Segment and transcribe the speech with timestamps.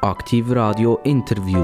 [0.00, 1.58] Aktiv Radio Interview.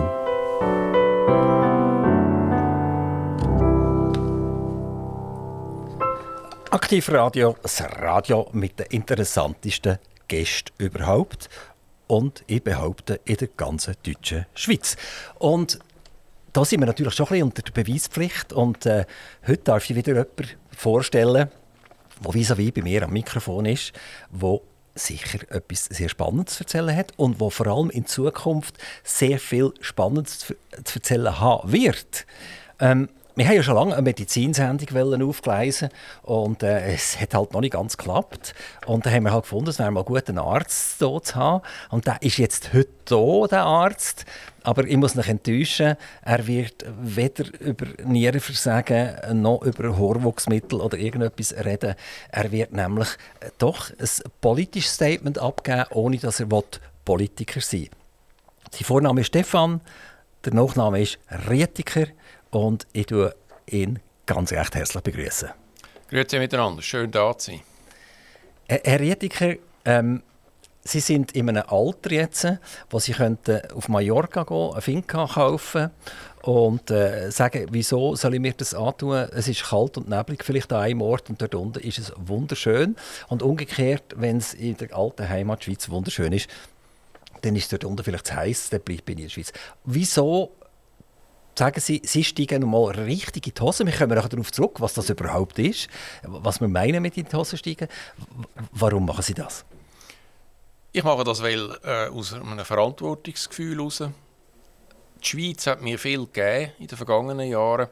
[6.69, 11.49] Aktiv Radio, das Radio mit den interessantesten Gästen überhaupt.
[12.09, 14.97] Und ich behaupte, in der ganzen deutschen Schweiz.
[15.39, 15.79] Und
[16.53, 18.53] da sind wir natürlich schon ein bisschen unter der Beweispflicht.
[18.53, 19.05] Und äh,
[19.47, 21.51] heute darf ich wieder jemanden vorstellen,
[22.21, 23.93] der vis-à-vis bei mir am Mikrofon ist,
[24.31, 24.61] wo
[24.95, 29.73] sicher etwas sehr Spannendes zu erzählen hat und wo vor allem in Zukunft sehr viel
[29.81, 30.39] Spannendes
[30.85, 32.27] zu erzählen haben wird.
[32.81, 35.89] Ähm, wir haben ja schon lange eine Medizinsendung aufgleisen
[36.23, 38.55] und äh, es hat halt noch nicht ganz geklappt.
[38.87, 41.63] Und da haben wir halt gefunden, es wäre mal gut, einen Arzt hier zu haben.
[41.91, 44.25] Und der ist jetzt heute hier, der Arzt.
[44.63, 51.55] Aber ich muss mich enttäuschen, er wird weder über Nierenversagen noch über Horwuchsmittel oder irgendetwas
[51.65, 51.97] reden.
[52.31, 53.09] Er wird nämlich
[53.59, 54.09] doch ein
[54.41, 56.47] politisches Statement abgeben, ohne dass er
[57.05, 57.91] Politiker sein will.
[58.71, 59.81] Sein Vorname ist Stefan,
[60.45, 61.19] der Nachname ist
[61.49, 62.07] Rietiker
[62.55, 63.35] und ich begrüße
[63.67, 65.03] ihn ganz recht herzlich.
[65.03, 65.51] Begrüßen.
[66.09, 67.61] Grüezi miteinander, schön da zu sein.
[68.69, 70.23] Herr Rietiker, ähm,
[70.87, 72.47] Sie sind in einem Alter jetzt,
[72.91, 75.91] wo Sie könnten auf Mallorca gehen, eine Finca kaufen
[76.43, 79.17] und äh, sagen, wieso soll ich mir das antun?
[79.33, 82.97] Es ist kalt und neblig, vielleicht an einem Ort und dort unten ist es wunderschön.
[83.29, 86.51] Und umgekehrt, wenn es in der alten Heimat Schweiz wunderschön ist,
[87.41, 89.53] dann ist es dort unten vielleicht zu heiß, dann bleibe ich in der Schweiz.
[89.85, 90.53] Wieso
[91.55, 93.87] sagen Sie, Sie steigen mal richtig in die Hose.
[93.87, 95.89] Wir kommen darauf zurück, was das überhaupt ist,
[96.23, 97.89] was wir meinen mit in die Hose steigen.
[98.73, 99.65] Warum machen Sie das?
[100.93, 104.03] Ich mache das weil, äh, aus einem Verantwortungsgefühl heraus.
[105.23, 107.89] Die Schweiz hat mir viel gegeben in den vergangenen Jahren.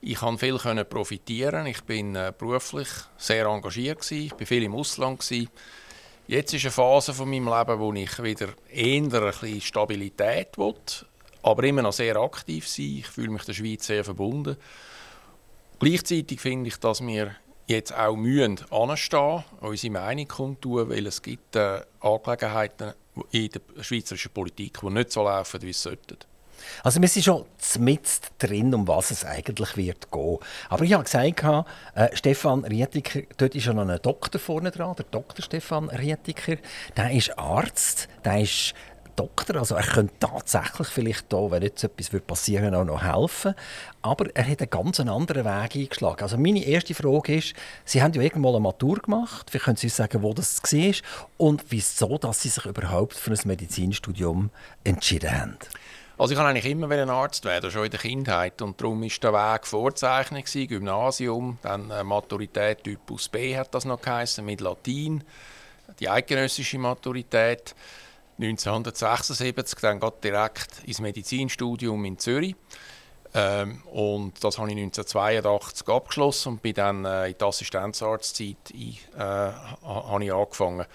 [0.00, 1.66] Ich konnte viel profitieren.
[1.66, 4.08] Ich bin äh, beruflich sehr engagiert.
[4.12, 5.28] Ich war viel im Ausland.
[6.28, 10.74] Jetzt ist eine Phase von meinem Leben, wo ich wieder eher ein bisschen Stabilität will,
[11.46, 12.96] aber immer noch sehr aktiv sein.
[12.98, 14.56] Ich fühle mich der Schweiz sehr verbunden.
[15.78, 17.36] Gleichzeitig finde ich, dass wir
[17.68, 22.94] jetzt auch mühen anstehen, unsere Meinung kundtun, weil es gibt äh, Angelegenheiten
[23.30, 26.18] in der schweizerischen Politik, die nicht so laufen, wie es sollten.
[26.82, 27.44] Also wir sind schon
[27.78, 28.02] mit
[28.38, 30.38] drin, um was es eigentlich wird gehen.
[30.68, 31.44] Aber ich habe gesagt,
[31.94, 35.44] äh, Stefan Rietiker, dort ist ja noch ein Doktor vorne dran, der Dr.
[35.44, 36.56] Stefan Rietiker.
[36.96, 38.74] Der ist Arzt, der ist
[39.16, 43.54] Doktor, also er könnte tatsächlich vielleicht da, wenn jetzt etwas passieren würde, auch noch helfen.
[44.02, 46.22] Aber er hat einen ganz anderen Weg eingeschlagen.
[46.22, 47.54] Also meine erste Frage ist,
[47.84, 49.52] Sie haben ja irgendwann mal eine Matur gemacht.
[49.52, 50.94] Wie können Sie uns sagen, wo das war
[51.38, 54.50] und wieso, dass Sie sich überhaupt für ein Medizinstudium
[54.84, 55.56] entschieden haben?
[56.18, 58.62] Also ich wollte eigentlich immer ein Arzt werden, schon in der Kindheit.
[58.62, 64.00] Und darum war der Weg vorzeichnet, Gymnasium, dann äh, Maturität Typus B hat das noch
[64.00, 65.22] geheißen, mit Latein,
[66.00, 67.74] die eidgenössische Maturität.
[68.38, 72.54] 1976 dann direkt ins Medizinstudium in Zürich.
[73.34, 78.98] Ähm, und das habe ich 1982 abgeschlossen und bin dann äh, in die Assistenzarztzeit ein,
[79.18, 80.86] äh, ich angefangen.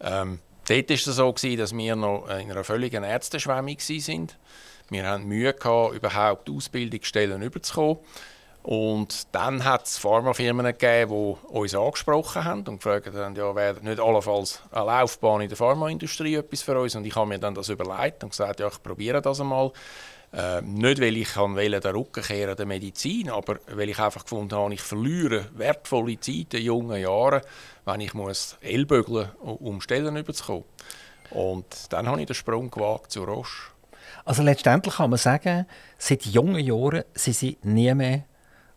[0.00, 4.28] Ähm, dort war es so, gewesen, dass wir noch in einer völligen Ärzteschwemme waren.
[4.90, 7.98] Wir hatten Mühe, gehabt, überhaupt Ausbildungsstellen überzukommen.
[8.64, 13.78] Und dann hat es Pharmafirmen gegeben, die uns angesprochen haben und gefragt haben, ja, wäre
[13.82, 16.96] nicht allenfalls eine Laufbahn in der Pharmaindustrie etwas für uns?
[16.96, 19.70] Und ich habe mir dann das überlegt und gesagt, ja, ich probiere das einmal.
[20.32, 24.56] Äh, nicht, weil ich kann den Rücken kehren der Medizin, aber weil ich einfach gefunden
[24.56, 27.42] habe, ich verliere wertvolle Zeit in jungen Jahren,
[27.84, 30.64] wenn ich muss Ellbögeln um Stellen überzukommen.
[31.28, 33.72] Und dann habe ich den Sprung gewagt zu Roche.
[34.24, 35.66] Also letztendlich kann man sagen,
[35.98, 38.24] seit jungen Jahren sind Sie nie mehr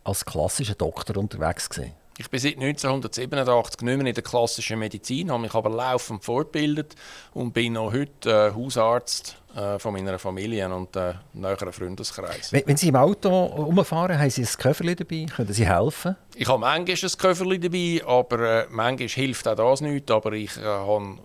[0.07, 1.93] als klassischer Doktor unterwegs gewesen?
[2.19, 6.95] Ich bin seit 1987 nicht mehr in der klassischen Medizin, habe mich aber laufend fortgebildet
[7.33, 12.51] und bin noch heute äh, Hausarzt äh, von meiner Familie und äh, näheren Freundeskreis.
[12.51, 15.27] Wenn, wenn, Sie im Auto umfahren, haben Sie ein Köfferli dabei?
[15.27, 16.15] Können Sie helfen?
[16.35, 20.09] Ich habe manchmal ein Köfferli dabei, aber äh, manchmal hilft auch das nicht.
[20.09, 21.19] Aber ich äh, habe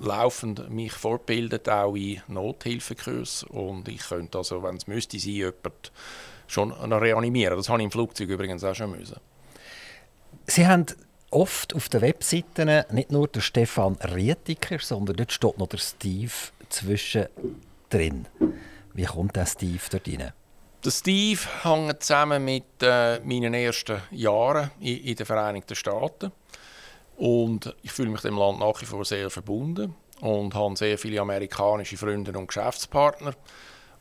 [0.00, 5.92] laufend mich fortgebildet, auch in Nothilfekurs und ich könnte also, wenn es müsste sein, jemand
[6.52, 7.56] schon reanimieren.
[7.56, 9.16] Das habe ich im Flugzeug übrigens auch schon müssen.
[10.46, 10.86] Sie haben
[11.30, 16.32] oft auf den Webseiten nicht nur der Stefan Rietiker, sondern dort steht noch der Steve
[16.68, 18.26] zwischendrin.
[18.94, 20.32] Wie kommt der Steve dort rein?
[20.84, 26.32] Der Steve hängt zusammen mit äh, meinen ersten Jahren in, in den Vereinigten Staaten.
[27.16, 31.20] Und ich fühle mich dem Land nach wie vor sehr verbunden und habe sehr viele
[31.20, 33.34] amerikanische Freunde und Geschäftspartner.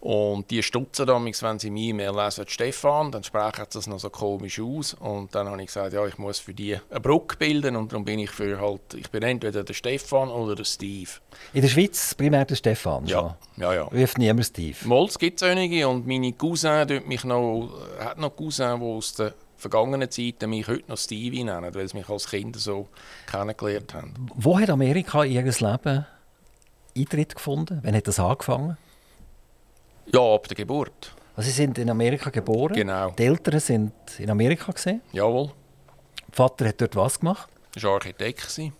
[0.02, 4.00] Und die stutzen damals, wenn sie meine E-Mail lesen, Stefan, dann sprechen sie das noch
[4.00, 4.96] so komisch aus.
[4.96, 8.04] Und dann habe ich gesagt, ja, ich muss für die eine Brücke bilden und darum
[8.04, 11.12] bin ich für halt, ich bin entweder der Stefan oder der Steve.
[11.54, 13.84] In der Schweiz primär der Stefan Ja, ja, ja.
[13.84, 14.76] Ruft niemand Steve.
[14.86, 17.70] Molz gibt es einige und meine Cousin mich noch,
[18.00, 21.98] hat noch Cousin, die aus der vergangenen Zeiten mich heute noch Stevie nennen, weil sie
[21.98, 22.88] mich als Kind so
[23.28, 24.14] kennengelernt haben.
[24.34, 26.08] Wo hat Amerika in ihr Leben
[26.98, 27.80] Eintritt gefunden?
[27.84, 28.78] Wann hat das angefangen?
[30.08, 31.16] Ja, ab der Geburt.
[31.36, 32.74] Also Sie sind in Amerika geboren.
[32.74, 33.12] Genau.
[33.12, 35.02] Die Eltern sind in Amerika gesehen.
[35.12, 35.48] Jawohl.
[36.28, 38.42] Der Vater hat dort was gemacht Das war Architekt.
[38.42, 38.74] gewesen.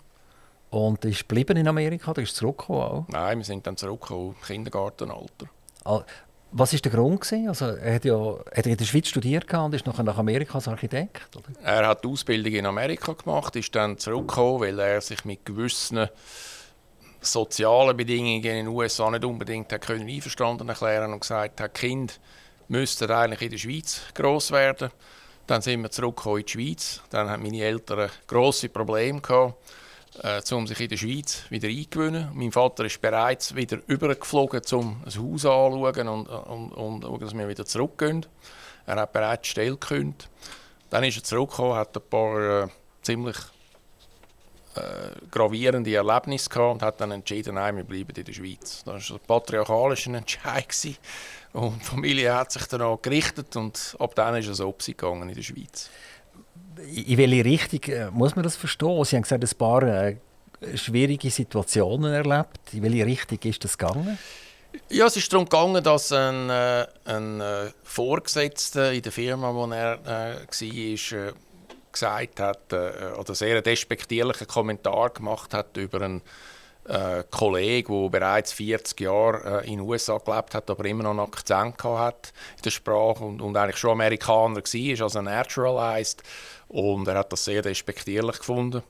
[0.70, 2.14] und ist geblieben in Amerika.
[2.14, 3.06] Der ist zurückgekommen auch.
[3.10, 5.48] Nein, wir sind dann zurückgekommen, im Kindergartenalter.
[5.86, 6.06] Al-
[6.52, 7.22] Was war der Grund?
[7.22, 7.48] Gewesen?
[7.48, 10.56] Also, er hat, ja, hat er in der Schweiz studiert und ist nachher nach Amerika
[10.56, 11.36] als Architekt?
[11.38, 11.48] Oder?
[11.64, 16.08] Er hat die Ausbildung in Amerika gemacht, ist dann zurückgekommen, weil er sich mit gewissen
[17.22, 22.20] sozialen Bedingungen in den USA nicht unbedingt können einverstanden erklären und gesagt hat, Kind
[22.68, 24.90] müssten eigentlich in der Schweiz groß werden.
[25.46, 27.02] Dann sind wir zurückgekommen in die Schweiz.
[27.10, 29.56] Dann haben meine Eltern grosse Probleme gehabt,
[30.24, 32.30] äh, um sich in der Schweiz wieder eingewöhnen.
[32.34, 37.34] Mein Vater ist bereits wieder übergeflogen, um ein Haus anzuschauen und, und, und schauen, dass
[37.34, 38.26] wir wieder zurückgehen.
[38.86, 40.30] Er hat bereits Stelle gekündigt.
[40.90, 42.68] Dann ist er zurückgekommen, hat ein paar äh,
[43.02, 43.38] ziemlich
[44.76, 48.84] äh, gravierende Erlebnisse gehabt und hat dann entschieden, nein, wir bleiben in der Schweiz.
[48.86, 50.70] Das war ein patriarchalischer Entscheid.
[50.70, 50.98] gewesen.
[51.54, 55.36] Und die Familie hat sich danach gerichtet und ab dann ist es Opsi gegangen in
[55.36, 55.90] der Schweiz.
[56.78, 59.04] In welche Richtung äh, muss man das verstehen?
[59.04, 60.16] Sie haben gesagt, ein paar äh,
[60.76, 62.74] schwierige Situationen erlebt.
[62.74, 64.18] In welche Richtung ist das gegangen?
[64.90, 67.44] Ja, es ist darum gegangen, dass ein, äh, ein
[67.84, 71.34] Vorgesetzter in der Firma, wo er äh, war,
[71.92, 76.22] gesagt hat, äh, oder sehr despektierlichen Kommentar gemacht hat über einen
[76.86, 81.12] äh, Kollegen, der bereits 40 Jahre äh, in den USA gelebt hat, aber immer noch
[81.12, 86.24] einen Akzent hat in der Sprache und, und eigentlich schon Amerikaner war, also naturalized.
[86.68, 88.82] Und er hat das sehr despektierlich gefunden.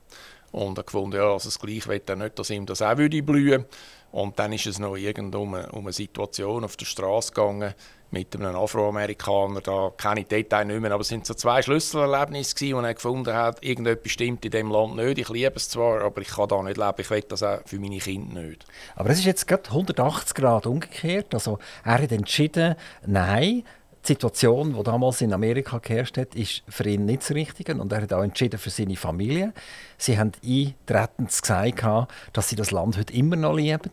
[0.52, 3.24] Und er gefunden, ja, also das Gleiche will er nicht, dass ihm das auch würde
[3.24, 3.66] blühen
[4.12, 7.74] Und dann ist es noch irgend um um eine Situation auf der Straße gegangen
[8.12, 9.62] mit einem Afroamerikaner.
[9.62, 12.94] Da kenne ich die Details nicht mehr, aber es sind so zwei Schlüsselerlebnisse wo er
[12.94, 15.18] gefunden hat, irgendetwas stimmt in dem Land nicht.
[15.18, 16.94] Ich liebe es zwar, aber ich kann da nicht leben.
[16.98, 18.66] Ich will das auch für meine Kinder nicht.
[18.96, 21.34] Aber es ist jetzt gerade 180 Grad umgekehrt.
[21.34, 22.76] Also, er hat entschieden,
[23.06, 23.64] nein,
[24.04, 27.76] die Situation, die damals in Amerika geherrscht hat, ist für ihn nicht das Richtige.
[27.76, 29.54] Und er hat auch entschieden für seine Familie.
[29.98, 33.92] Sie haben eintretend gesagt, dass sie das Land heute immer noch lieben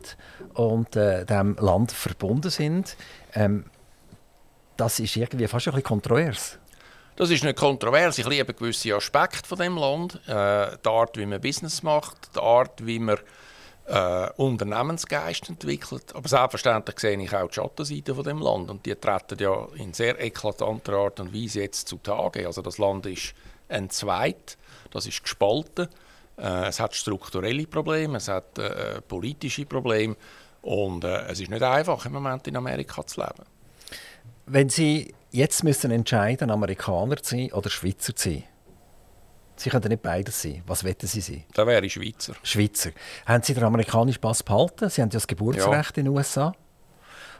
[0.54, 2.96] und äh, dem Land verbunden sind.
[3.34, 3.64] Ähm,
[4.78, 6.58] das ist irgendwie fast ein bisschen kontrovers.
[7.16, 8.16] Das ist nicht kontrovers.
[8.18, 10.14] Ich liebe gewisse Aspekte von dem Land.
[10.28, 13.18] Äh, die Art, wie man Business macht, die Art, wie man
[13.86, 16.14] äh, Unternehmensgeist entwickelt.
[16.14, 19.92] Aber selbstverständlich sehe ich auch die Schattenseite von dem Land und die treten ja in
[19.92, 22.46] sehr eklatanter Art und Weise jetzt zutage.
[22.46, 23.34] Also das Land ist
[23.66, 24.56] entzweit,
[24.92, 25.88] das ist gespalten.
[26.36, 30.14] Äh, es hat strukturelle Probleme, es hat äh, politische Probleme
[30.62, 33.57] und äh, es ist nicht einfach im Moment in Amerika zu leben.
[34.50, 38.44] Wenn Sie jetzt müssen entscheiden, Amerikaner zu sein oder Schweizer zu sein,
[39.56, 40.62] Sie können nicht beides sein.
[40.66, 41.44] Was wollen Sie sein?
[41.52, 42.34] Da wäre ich Schweizer.
[42.44, 42.90] Schweizer.
[43.26, 44.88] Haben Sie den amerikanischen Pass behalten?
[44.88, 46.00] Sie haben ja das Geburtsrecht Ja.
[46.00, 46.54] in den USA.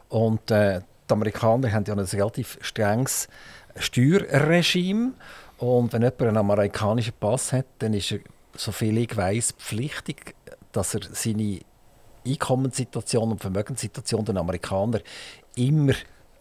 [0.09, 3.29] Und äh, die Amerikaner haben ja ein relativ strenges
[3.77, 5.13] Steuerregime.
[5.59, 8.19] Und wenn jemand einen amerikanischen Pass hat, dann ist er,
[8.57, 10.35] soviel ich weiß, pflichtig,
[10.73, 11.61] dass er seine
[12.27, 15.03] Einkommenssituation und Vermögenssituation den Amerikanern
[15.55, 15.95] immer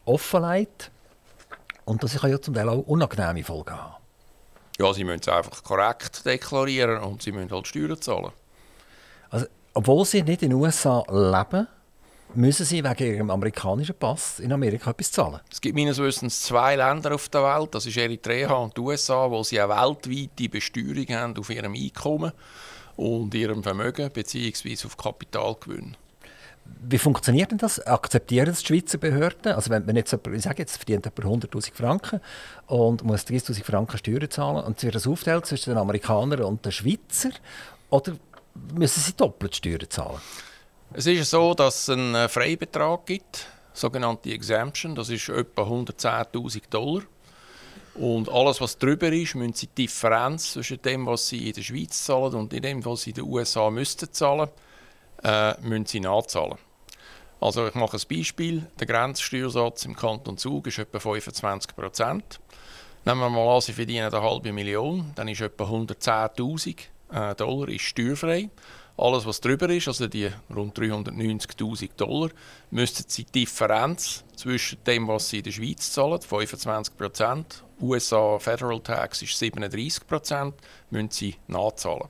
[0.08, 0.92] offenlegt.
[1.86, 3.96] Und das kann ja zum Teil auch unangenehme Folgen haben.
[4.80, 8.32] Ja, sie müssen es einfach korrekt deklarieren und sie müssen halt Steuern zahlen.
[9.30, 11.68] Also, obwohl sie nicht in den USA leben,
[12.36, 15.40] müssen sie wegen ihrem amerikanischen Pass in Amerika etwas zahlen.
[15.52, 19.30] Es gibt meines Wissens zwei Länder auf der Welt, das ist Eritrea und die USA,
[19.32, 22.32] wo sie eine weltweite Besteuerung haben auf ihrem Einkommen
[22.96, 24.86] und ihrem Vermögen bzw.
[24.86, 25.96] auf Kapitalgewinn.
[26.90, 27.86] Wie funktioniert denn das?
[27.86, 29.54] Akzeptieren das die Schweizer Behörden?
[29.54, 32.22] Also wenn, wenn jetzt ich sage jetzt, verdient jemand 100'000 Franken
[32.68, 36.72] und muss 30'000 Franken Steuern zahlen und sie das aufteilt zwischen den Amerikanern und den
[36.72, 37.32] Schweizer,
[37.90, 38.14] oder
[38.74, 40.20] müssen sie doppelt Steuern zahlen?
[40.94, 46.62] Es ist so, dass es einen äh, Freibetrag gibt, sogenannte Exemption, das ist etwa 110'000
[46.70, 47.04] Dollar.
[47.96, 51.64] Und alles, was drüber ist, müssen sie die Differenz zwischen dem, was sie in der
[51.64, 54.50] Schweiz zahlen und dem, was sie in den USA müssten zahlen,
[55.24, 56.58] äh, müssen sie nachzahlen.
[57.40, 58.68] Also ich mache ein Beispiel.
[58.80, 62.40] Der Grenzsteuersatz im Kanton Zug ist etwa 25 Prozent.
[63.06, 66.78] Nehmen wir mal an, Sie verdienen eine halbe Million, dann ist etwa 110'000
[67.12, 68.50] äh, Dollar ist steuerfrei.
[68.98, 72.32] Alles, was drüber ist, also die rund 390.000 Dollar,
[72.72, 78.40] müssten sie die Differenz zwischen dem, was sie in der Schweiz zahlen, 25 Prozent, USA
[78.40, 80.56] Federal Tax ist 37 Prozent,
[80.90, 82.10] müssen sie nachzahlen.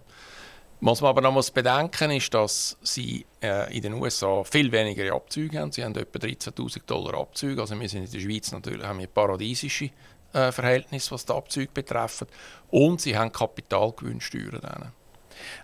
[0.79, 5.12] Was man aber noch muss bedenken ist, dass sie äh, in den USA viel weniger
[5.13, 5.72] Abzüge haben.
[5.72, 7.62] Sie haben etwa 13.000 Dollar Abzüge.
[7.62, 9.89] Also wir sind in der Schweiz natürlich haben wir paradiesische
[10.34, 12.27] äh, Verhältnisse, was die Abzüge betrifft.
[12.69, 14.91] Und sie haben Kapitalgewinnsteuern.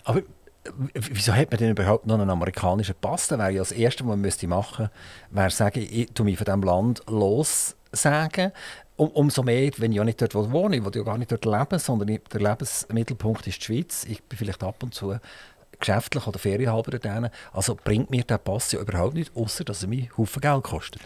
[0.03, 0.21] Aber
[0.93, 3.27] wieso hat man denn überhaupt noch einen amerikanischen Pass?
[3.27, 4.89] Das wäre ja das Erste, was man müsste machen
[5.29, 8.51] müsste, wäre sagen, ich tue mich von diesem Land lossagen.
[8.95, 11.45] Um, umso mehr, wenn ich ja nicht dort wohne, ich will ja gar nicht dort
[11.45, 14.05] leben, sondern der Lebensmittelpunkt ist die Schweiz.
[14.07, 15.17] Ich bin vielleicht ab und zu
[15.79, 17.31] geschäftlich oder ferienhalber dort.
[17.51, 21.01] Also bringt mir der Pass ja überhaupt nicht, außer dass er mir Haufen Geld kostet.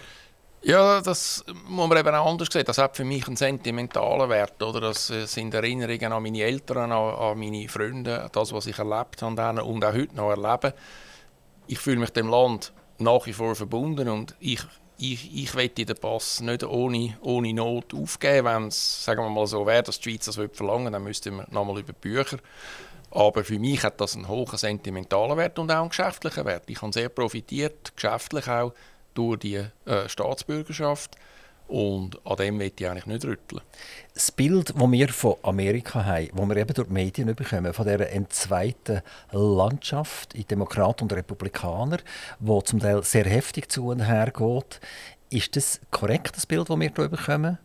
[0.67, 2.65] Ja, das muss man eben auch anders sehen.
[2.65, 4.61] Das hat für mich einen sentimentalen Wert.
[4.61, 4.81] Oder?
[4.81, 9.21] Das sind Erinnerungen an meine Eltern, an, an meine Freunde, an das, was ich erlebt
[9.21, 10.73] habe und auch heute noch erlebe.
[11.67, 14.61] Ich fühle mich dem Land nach wie vor verbunden und ich
[14.99, 18.47] ich, ich möchte den Pass nicht ohne, ohne Not aufgeben.
[18.47, 21.47] Wenn es, sagen wir mal so wäre, dass die Schweiz das verlangen dann müssten wir
[21.49, 22.39] nochmal über Bücher.
[23.11, 26.63] Aber für mich hat das einen hohen sentimentalen Wert und auch einen geschäftlichen Wert.
[26.67, 28.73] Ich habe sehr profitiert, geschäftlich auch,
[29.17, 29.55] durch die
[29.85, 31.15] äh, Staatsbürgerschaft.
[31.67, 33.61] Und an dem möchte ich eigentlich nicht rütteln.
[34.13, 37.85] Das Bild, das wir von Amerika haben, das wir eben durch die Medien bekommen, von
[37.85, 41.97] dieser entzweiten Landschaft in Demokraten und Republikaner,
[42.39, 44.79] wo zum Teil sehr heftig zu und her geht,
[45.29, 47.57] ist das korrekt, das Bild, das wir hier bekommen?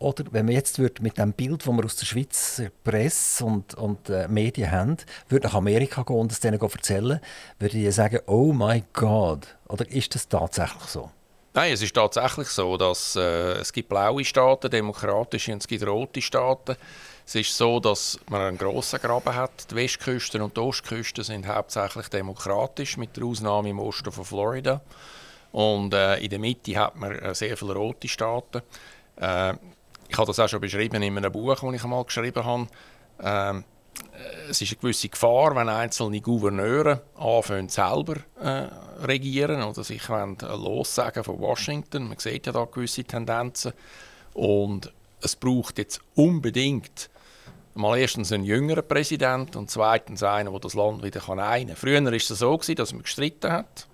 [0.00, 4.08] Oder wenn wir jetzt mit dem Bild, das wir aus der Schweiz Presse und, und
[4.08, 4.96] äh, Medien haben,
[5.28, 7.20] würde nach Amerika gehen und es denen erzählen,
[7.58, 9.46] würde ich sagen, oh my God.
[9.68, 11.10] Oder ist das tatsächlich so?
[11.52, 15.86] Nein, es ist tatsächlich so, dass äh, es gibt blaue Staaten, demokratische und es gibt
[15.86, 16.76] rote Staaten.
[17.26, 19.70] Es ist so, dass man einen grossen Graben hat.
[19.70, 24.80] Die Westküste und die Ostküste sind hauptsächlich demokratisch, mit der Ausnahme im Osten von Florida.
[25.52, 28.62] Und äh, in der Mitte hat man äh, sehr viele rote Staaten.
[29.16, 29.54] Äh,
[30.10, 32.66] ich habe das auch schon beschrieben in einem Buch, das ich einmal geschrieben habe.
[33.22, 33.64] Ähm,
[34.48, 38.68] es ist eine gewisse Gefahr, wenn einzelne Gouverneure anfangen, selber äh,
[39.04, 42.08] regieren oder sich wollen, äh, lossagen von Washington.
[42.08, 43.72] Man sieht ja da gewisse Tendenzen.
[44.34, 47.08] Und es braucht jetzt unbedingt
[47.74, 51.76] mal erstens einen jüngeren Präsident und zweitens einen, der das Land wieder kann.
[51.76, 53.86] Früher war es so, dass man gestritten hat.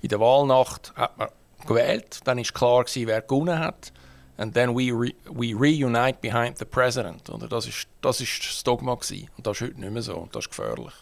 [0.00, 1.28] In der Wahlnacht hat man
[1.66, 3.92] gewählt, dann war klar, wer gewonnen hat
[4.38, 7.28] and then we, re we reunite behind the president.
[7.30, 7.48] Oder?
[7.48, 9.28] Das ist das, ist das Dogma gewesen.
[9.36, 10.94] und das ist heute nicht mehr so und das ist gefährlich.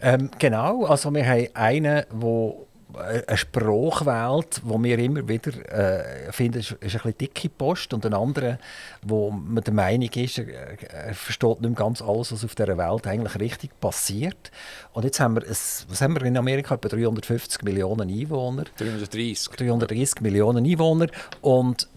[0.00, 2.54] Ähm, genau, also wir haben einen, der
[2.94, 7.48] äh, eine Sprache wählt, wo wir immer wieder äh, finden, ist, ist ein bisschen dicke
[7.48, 8.58] Post und ein anderer,
[9.02, 10.48] wo man der Meinung ist, er,
[10.92, 14.50] er, versteht nicht mehr ganz alles, was auf dieser Welt eigentlich richtig passiert.
[14.92, 18.64] Und jetzt haben wir, ein, was haben wir in Amerika, etwa 350 Millionen Einwohner.
[18.76, 19.48] 330.
[19.56, 21.08] 330 Millionen Einwohner
[21.40, 21.88] und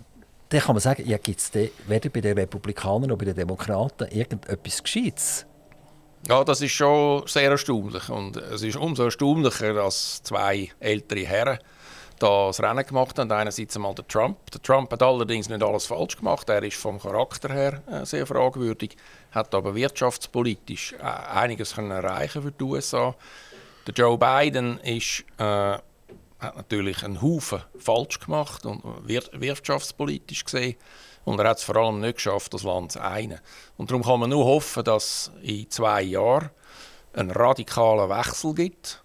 [0.49, 4.07] dann kann man sagen, ja, gibt es weder bei den Republikanern noch bei den Demokraten
[4.07, 5.45] irgendetwas Gescheites?
[6.27, 8.09] Ja, das ist schon sehr erstaunlich.
[8.09, 11.59] Und es ist umso erstaunlicher, dass zwei ältere Herren
[12.17, 13.31] das Rennen gemacht haben.
[13.31, 14.51] Einerseits einmal der Trump.
[14.51, 16.49] Der Trump hat allerdings nicht alles falsch gemacht.
[16.49, 18.97] Er ist vom Charakter her äh, sehr fragwürdig,
[19.31, 23.15] hat aber wirtschaftspolitisch äh, einiges können erreichen für die USA.
[23.87, 25.77] Der Joe Biden ist äh,
[26.39, 30.75] hat natürlich einen Haufen falsch gemacht und wirtschaftspolitisch gesehen.
[31.25, 33.39] Und er hat es vor allem nicht geschafft, das Land zu einen.
[33.77, 36.49] Und darum kann man nur hoffen, dass in zwei Jahren
[37.13, 39.03] einen radikalen Wechsel gibt,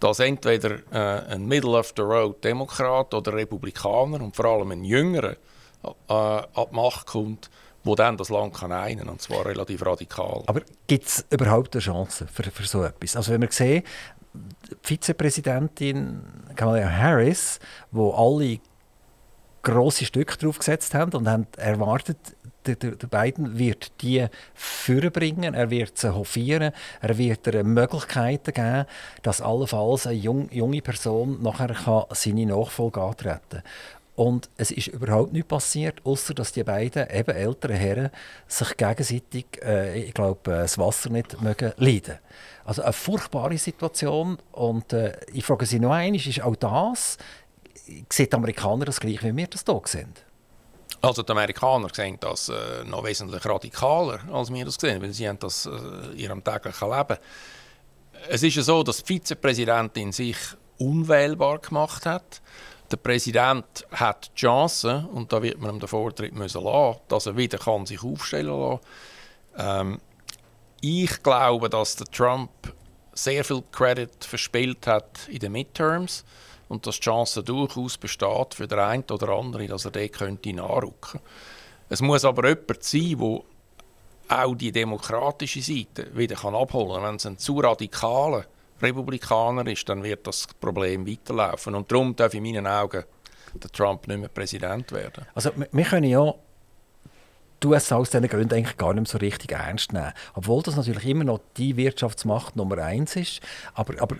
[0.00, 5.36] dass entweder äh, ein Middle-of-the-Road-Demokrat oder Republikaner und vor allem ein Jüngerer
[5.84, 7.50] äh, an die Macht kommt,
[7.84, 10.42] wo dann das Land kann einen und zwar relativ radikal.
[10.46, 13.16] Aber gibt es überhaupt eine Chance für, für so etwas?
[13.16, 13.82] Also wenn wir sehen,
[14.82, 16.22] Vizepräsidentin
[16.54, 17.58] Kamala Harris,
[17.90, 18.60] wo alle
[19.62, 22.16] große Stücke drauf gesetzt haben und haben erwartet,
[22.66, 28.52] der, der, der Biden wird die vorbringen, er wird sie hofieren, er wird ihr Möglichkeiten
[28.52, 28.84] geben,
[29.22, 33.62] dass allenfalls eine jung, junge Person nachher kann seine Nachfolge antreten kann.
[34.20, 38.10] Und es ist überhaupt nicht passiert, außer dass die beiden eben älteren Herren
[38.46, 42.18] sich gegenseitig, äh, ich glaube, das Wasser nicht mögen leiden.
[42.66, 44.36] Also eine furchtbare Situation.
[44.52, 47.16] Und äh, ich frage Sie noch einmal, ist auch das,
[48.10, 50.12] sehen die Amerikaner das gleich, wie wir das hier sehen?
[51.00, 55.30] Also die Amerikaner sehen das äh, noch wesentlich radikaler, als wir das sehen, weil sie
[55.30, 55.70] haben das äh,
[56.12, 57.16] in ihrem täglichen Leben.
[58.28, 60.36] Es ist ja so, dass die Vizepräsidentin sich
[60.76, 62.42] unwählbar gemacht hat.
[62.90, 67.26] Der Präsident hat die Chance, und da wird man ihm den Vortritt müssen lassen, dass
[67.26, 68.78] er wieder kann sich aufstellen
[69.56, 69.90] kann.
[69.90, 70.00] Ähm,
[70.80, 72.50] ich glaube, dass der Trump
[73.12, 76.24] sehr viel Credit verspielt hat in den Midterms
[76.68, 80.52] und dass die Chance durchaus besteht für den einen oder anderen, dass er dort könnte
[80.52, 81.20] nachrücken
[81.88, 87.02] Es muss aber jemand sein, der auch die demokratische Seite wieder abholen kann.
[87.02, 88.46] Wenn es ein zu radikaler
[88.82, 91.74] Republikaner ist, dann wird das Problem weiterlaufen.
[91.74, 93.04] Und darum darf in meinen Augen
[93.54, 95.26] der Trump nicht mehr Präsident werden.
[95.34, 96.34] Also wir können ja
[97.62, 100.12] die USA aus diesen Gründen eigentlich gar nicht mehr so richtig ernst nehmen.
[100.34, 103.40] Obwohl das natürlich immer noch die Wirtschaftsmacht Nummer eins ist.
[103.74, 104.16] Aber, aber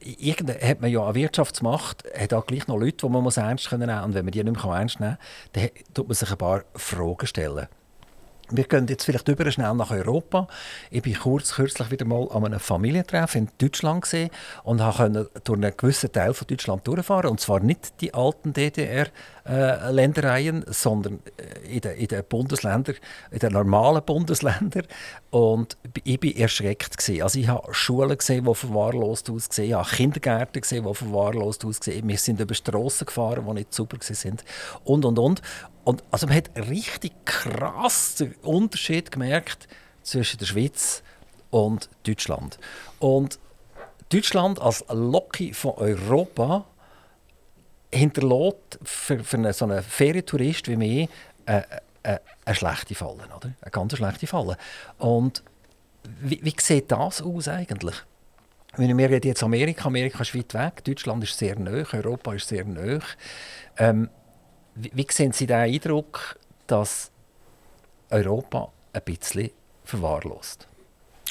[0.00, 3.70] irgendwie hat man ja eine Wirtschaftsmacht, hat auch gleich noch Leute, die man muss ernst
[3.70, 4.04] nehmen muss.
[4.04, 5.18] Und wenn man die nicht mehr ernst nehmen
[5.52, 7.68] kann, dann tut man sich ein paar Fragen stellen.
[8.52, 10.48] Wir gehen jetzt vielleicht über schnell nach Europa.
[10.90, 14.30] Ich bin kurz, kürzlich wieder mal an einem Familientreffen in Deutschland gesehen
[14.64, 17.30] und konnte durch einen gewissen Teil von Deutschland durchfahren.
[17.30, 22.96] Und zwar nicht die alten DDR-Ländereien, äh, sondern äh, in den, in den Bundesländern,
[23.30, 24.86] in den normalen Bundesländern.
[25.30, 26.98] Und ich war erschreckt.
[26.98, 27.22] Gewesen.
[27.22, 32.08] Also ich habe Schulen gesehen, die verwahrlost ausgesehen Ich habe Kindergärten gesehen, die verwahrlost ausgesehen
[32.08, 34.36] Wir sind über Strassen gefahren, die nicht sauber waren.
[34.84, 35.42] Und, und, und.
[35.90, 39.66] Und also man hat richtig krass den Unterschied gemerkt
[40.04, 41.02] zwischen der Schweiz
[41.50, 42.60] und Deutschland.
[43.00, 43.40] Und
[44.08, 46.64] Deutschland als Locke von Europa
[47.92, 51.08] hinterlässt für, für einen, so einen Ferientourist wie mich
[51.46, 51.62] äh,
[52.04, 53.50] äh, eine schlechte Falle, oder?
[53.60, 54.58] Eine ganz schlechte Falle.
[54.98, 55.42] Und
[56.20, 57.96] wie, wie sieht das aus eigentlich?
[58.76, 62.46] Wenn wir reden jetzt Amerika, Amerika ist weit weg, Deutschland ist sehr nah, Europa ist
[62.46, 62.64] sehr.
[63.76, 64.08] Ähm,
[64.74, 67.10] wie, sehen Sie den Eindruck, dass
[68.10, 69.50] Europa ein bisschen
[69.84, 70.66] verwahrlost?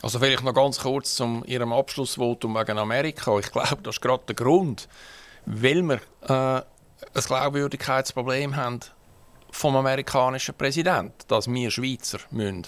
[0.02, 3.38] Also vielleicht noch ganz kurz zu Ihrem Abschlussvotum wegen Amerika.
[3.40, 4.88] Ich glaube, das ist gerade der Grund,
[5.46, 6.62] weil wir äh,
[7.14, 8.80] ein Glaubwürdigkeitsproblem haben
[9.52, 12.68] vom amerikanischen Präsidenten, dass wir Schweizer müssen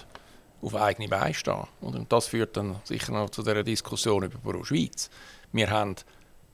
[0.61, 1.67] auf eigene Beine stehen.
[1.79, 5.09] Und das führt dann sicher noch zu der Diskussion über Pro Schweiz.
[5.51, 5.95] Wir haben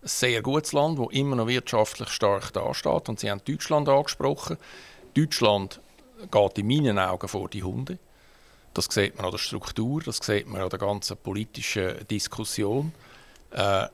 [0.01, 3.09] sehr gutes Land, das immer noch wirtschaftlich stark dasteht.
[3.09, 4.57] Und Sie haben Deutschland angesprochen.
[5.13, 5.81] Deutschland
[6.31, 7.99] geht in meinen Augen vor die Hunde.
[8.73, 12.93] Das sieht man an der Struktur, das sieht man an der ganzen politischen Diskussion.
[13.51, 13.87] Äh,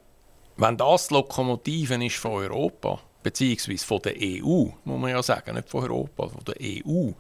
[0.57, 5.55] wenn das die Lokomotive ist von Europa, beziehungsweise von der EU, muss man ja sagen,
[5.55, 7.11] nicht von Europa, von der EU,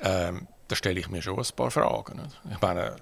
[0.00, 2.20] ähm, da stelle ich mir schon ein paar Fragen.
[2.50, 2.96] Ich meine,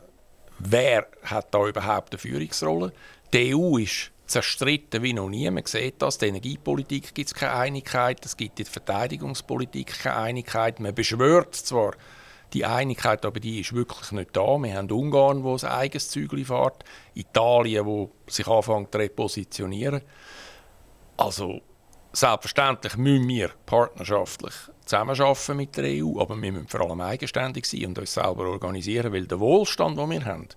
[0.59, 2.93] wer hat da überhaupt eine Führungsrolle?
[3.33, 5.51] Die EU ist zerstritten wie noch nie.
[5.51, 6.17] Man sieht das.
[6.17, 10.81] In der Energiepolitik gibt es keine Einigkeit, es gibt in der Verteidigungspolitik keine Einigkeit.
[10.81, 11.95] Man beschwört zwar
[12.53, 14.57] die Einigkeit, aber die ist wirklich nicht da.
[14.59, 16.85] Wir haben Ungarn, wo ein eigenes Zügel fährt,
[17.15, 20.03] Italien, wo sich anfängt zu repositionieren.
[21.17, 21.61] Also
[22.13, 27.87] selbstverständlich müssen wir partnerschaftlich zusammenarbeiten mit der EU, aber wir müssen vor allem eigenständig sein
[27.87, 30.49] und uns selber organisieren, weil der Wohlstand, den wir haben,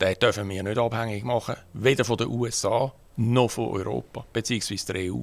[0.00, 4.92] den dürfen wir nicht abhängig machen, weder von den USA noch von Europa bzw.
[4.92, 5.20] der EU.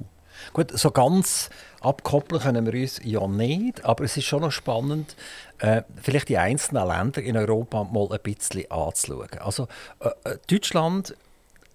[0.52, 5.16] Gut, so ganz abkoppeln können wir uns ja nicht, aber es ist schon noch spannend,
[5.58, 9.28] äh, vielleicht die einzelnen Länder in Europa mal ein bisschen anzuschauen.
[9.40, 9.66] Also
[10.00, 11.16] äh, äh Deutschland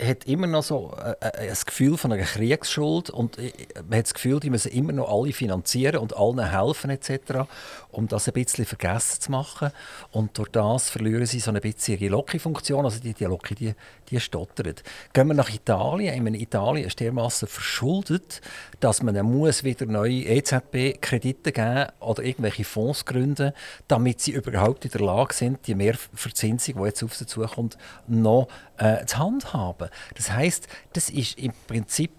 [0.02, 3.52] hat immer noch so äh, äh, ein Gefühl von einer Kriegsschuld und äh,
[3.88, 7.48] man hat das Gefühl, die müssen immer noch alle finanzieren und allen helfen etc.,
[7.94, 9.72] um das ein bisschen vergessen zu machen.
[10.12, 13.74] Und durch das verlieren sie so ein bisschen ihre Loki-Funktion, also die, die Loki, die,
[14.10, 14.84] die stottert.
[15.14, 18.42] Gehen wir nach Italien, meine, Italien ist dermaßen verschuldet,
[18.80, 23.54] dass man muss wieder neue EZB-Kredite geben oder irgendwelche Fonds gründen,
[23.88, 27.78] damit sie überhaupt in der Lage sind, die Mehrverzinsung, die jetzt auf sie zukommt,
[28.08, 29.90] noch äh, zu handhaben.
[30.16, 32.12] Das heißt, das ist im Prinzip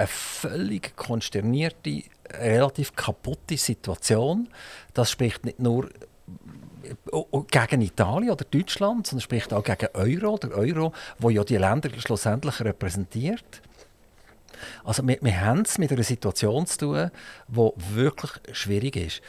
[0.00, 4.48] eine völlig konsternierte, relativ kaputte Situation.
[4.94, 10.52] Das spricht nicht nur äh, gegen Italien oder Deutschland, sondern spricht auch gegen Euro, der
[10.52, 13.62] Euro, wo ja die Länder schlussendlich repräsentiert.
[14.84, 17.10] Also wir, wir haben es mit einer Situation zu tun,
[17.48, 19.22] die wirklich schwierig ist.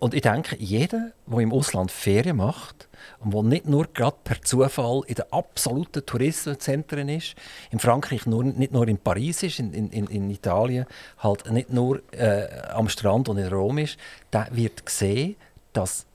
[0.00, 4.40] Und ich denke, jeder, der im Ausland Ferien macht und der nicht nur gerade per
[4.40, 7.34] Zufall in den absoluten Tourismuszentren ist,
[7.70, 10.86] in Frankreich nur, nicht nur in Paris ist, in, in, in Italien
[11.18, 13.98] halt nicht nur äh, am Strand und in Rom ist,
[14.32, 15.36] der wird sehen,
[15.74, 16.06] dass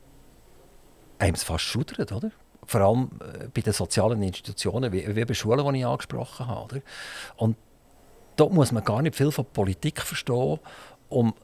[1.19, 2.32] einem es fast schudert, oder?
[2.65, 6.63] Vor allem äh, bei den sozialen Institutionen, wie, wie bei Schulen, die ich angesprochen habe.
[6.63, 6.82] Oder?
[7.38, 7.56] Und
[8.36, 10.60] dort muss man gar nicht viel von Politik verstehen,
[11.08, 11.36] um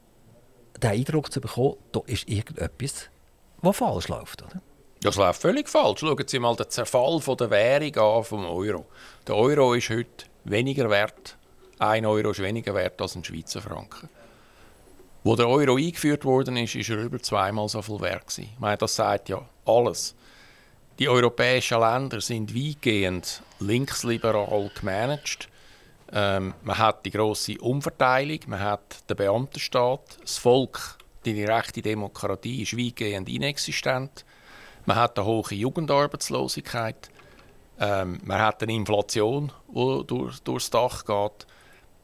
[0.80, 3.08] den Eindruck zu bekommen, da ist irgendetwas,
[3.60, 4.42] was falsch läuft.
[4.42, 4.60] Oder?
[5.00, 6.00] Das läuft völlig falsch.
[6.00, 8.86] Schauen Sie mal den Zerfall von der Währung an vom Euro.
[9.26, 11.36] Der Euro ist heute weniger wert.
[11.78, 14.08] Ein Euro ist weniger wert als ein Schweizer Franken.
[15.24, 18.96] Wo der Euro eingeführt worden ist, ist er über zweimal so viel wert meine, das
[18.96, 20.14] sagt ja alles.
[20.98, 25.48] die europäischen Länder sind weitgehend linksliberal gemanagt.
[26.12, 32.62] Ähm, man hat die große Umverteilung, man hat den Beamtenstaat, das Volk, die direkte Demokratie
[32.62, 34.24] ist weitgehend inexistent.
[34.84, 37.10] Man hat eine hohe Jugendarbeitslosigkeit.
[37.80, 41.46] Ähm, man hat eine Inflation, die durch, durchs Dach geht.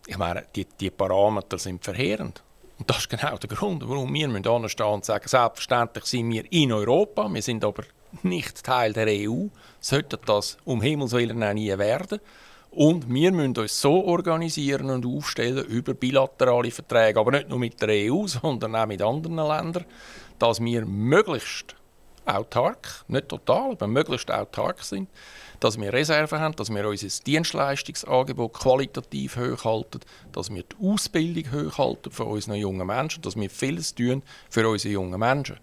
[0.06, 2.42] Ich meine, die, die Parameter sind verheerend.
[2.78, 6.72] Und das ist genau der Grund, warum wir anstehen und sagen, selbstverständlich sind wir in
[6.72, 7.82] Europa, wir sind aber
[8.22, 9.48] nicht Teil der EU,
[9.80, 12.20] sollten das um Himmels Willen auch nie werden.
[12.70, 17.80] Und wir müssen uns so organisieren und aufstellen über bilaterale Verträge, aber nicht nur mit
[17.80, 19.84] der EU, sondern auch mit anderen Ländern,
[20.38, 21.74] dass wir möglichst
[22.26, 25.08] autark, nicht total, aber möglichst autark sind,
[25.60, 30.00] dass wir Reserven haben, dass wir unser Dienstleistungsangebot qualitativ hochhalten,
[30.32, 34.92] dass wir die Ausbildung hochhalten für unsere jungen Menschen, dass wir vieles tun für unsere
[34.92, 35.58] jungen Menschen.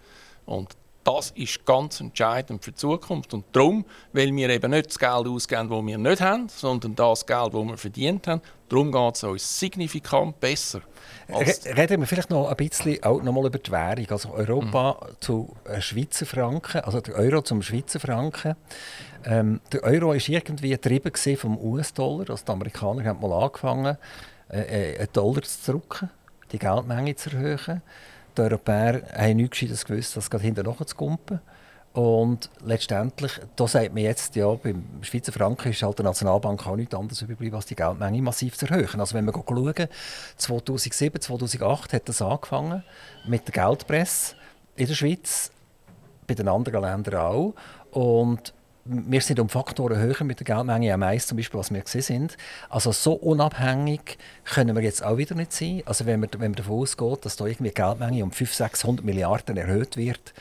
[0.45, 3.33] Und das ist ganz entscheidend für die Zukunft.
[3.33, 7.25] Und darum, weil wir eben nicht das Geld ausgeben, das wir nicht haben, sondern das
[7.25, 10.81] Geld, das wir verdient haben, darum geht es uns signifikant besser.
[11.29, 14.07] Reden wir vielleicht noch ein bisschen auch noch mal über die Währung.
[14.09, 15.15] Also Europa mhm.
[15.19, 18.55] zu äh, Schweizer Franken, also der Euro zum Schweizer Franken.
[19.25, 22.31] Ähm, der Euro war irgendwie getrieben vom US-Dollar.
[22.31, 23.97] Also die Amerikaner haben mal angefangen,
[24.49, 26.09] äh, äh, einen Dollar zu drücken,
[26.51, 27.83] die Geldmenge zu erhöhen.
[28.37, 31.39] Die Europäer haben nichts Gescheites gewusst, das hinter nachher zu kumpen.
[31.95, 36.75] Und letztendlich, da sagt man jetzt, ja, beim Schweizer Franken ist halt der Nationalbank auch
[36.75, 38.99] nichts anderes überblieben, als die Geldmenge massiv zu erhöhen.
[38.99, 39.87] Also wenn wir schauen,
[40.35, 42.83] 2007, 2008 hat das angefangen
[43.25, 44.35] mit der Geldpresse
[44.75, 45.51] in der Schweiz,
[46.27, 47.53] bei den anderen Ländern auch.
[47.91, 48.53] Und
[48.85, 52.01] wir sind um Faktoren höher mit der Geldmenge am meisten, zum Beispiel, was wir gesehen
[52.01, 52.37] sind.
[52.69, 55.81] Also so unabhängig können wir jetzt auch wieder nicht sein.
[55.85, 59.03] Also wenn man, wenn man davon ausgeht, dass da irgendwie die Geldmenge um 500, 600
[59.05, 60.33] Milliarden erhöht wird,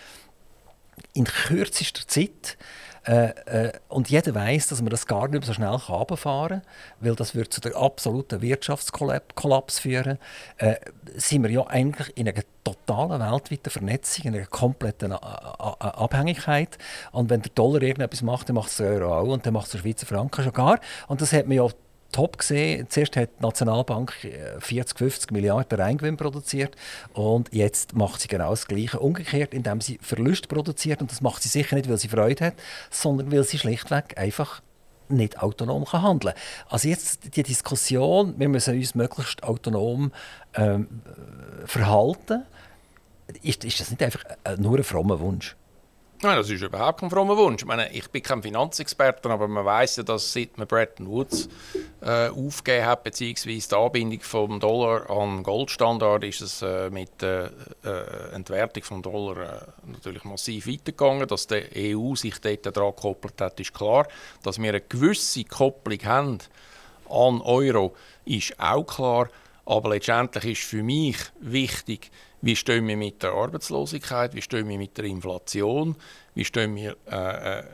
[1.14, 2.58] in kürzester Zeit,
[3.06, 7.14] äh, äh, und jeder weiß, dass man das gar nicht so schnell runterfahren kann, weil
[7.14, 10.18] das wird zu einem absoluten Wirtschaftskollaps führen.
[10.58, 10.76] Äh,
[11.14, 15.88] sind wir ja eigentlich in einer totalen weltweiten Vernetzung, in einer kompletten A A A
[16.04, 16.78] Abhängigkeit.
[17.12, 19.66] Und wenn der Dollar irgendetwas macht, dann macht es der Euro auch und dann macht
[19.66, 20.80] es der Schweizer Franken schon gar.
[21.06, 21.68] Und das hat man ja
[22.14, 22.86] top gesehen.
[22.88, 24.12] Zuerst hat die Nationalbank
[24.60, 26.76] 40, äh, 50 Milliarden Reingewinn produziert
[27.12, 29.00] und jetzt macht sie genau das Gleiche.
[29.00, 32.54] Umgekehrt, indem sie Verlust produziert und das macht sie sicher nicht, weil sie Freude hat,
[32.90, 34.62] sondern weil sie schlichtweg einfach
[35.08, 36.34] nicht autonom kann handeln
[36.68, 40.12] Also jetzt die Diskussion, wir müssen uns möglichst autonom
[40.54, 41.02] ähm,
[41.66, 42.44] verhalten,
[43.42, 44.24] ist, ist das nicht einfach
[44.56, 45.56] nur ein frommer Wunsch?
[46.24, 47.60] Nein, das ist überhaupt kein frommer Wunsch.
[47.60, 51.50] Ich, meine, ich bin kein Finanzexperte, aber man weiß ja, dass seit man Bretton Woods
[52.00, 57.50] äh, aufgegeben hat, beziehungsweise die Anbindung vom Dollar an Goldstandard, ist es äh, mit der
[57.84, 61.28] äh, Entwertung vom Dollar äh, natürlich massiv weitergegangen.
[61.28, 64.08] Dass die EU sich dort daran gekoppelt hat, ist klar.
[64.42, 66.38] Dass wir eine gewisse Kopplung haben
[67.10, 69.28] an Euro, ist auch klar.
[69.66, 72.10] Aber letztendlich ist für mich wichtig,
[72.44, 75.96] wie stehen wir mit der Arbeitslosigkeit, wie stehen wir mit der Inflation,
[76.34, 77.64] wie stehen wir äh, äh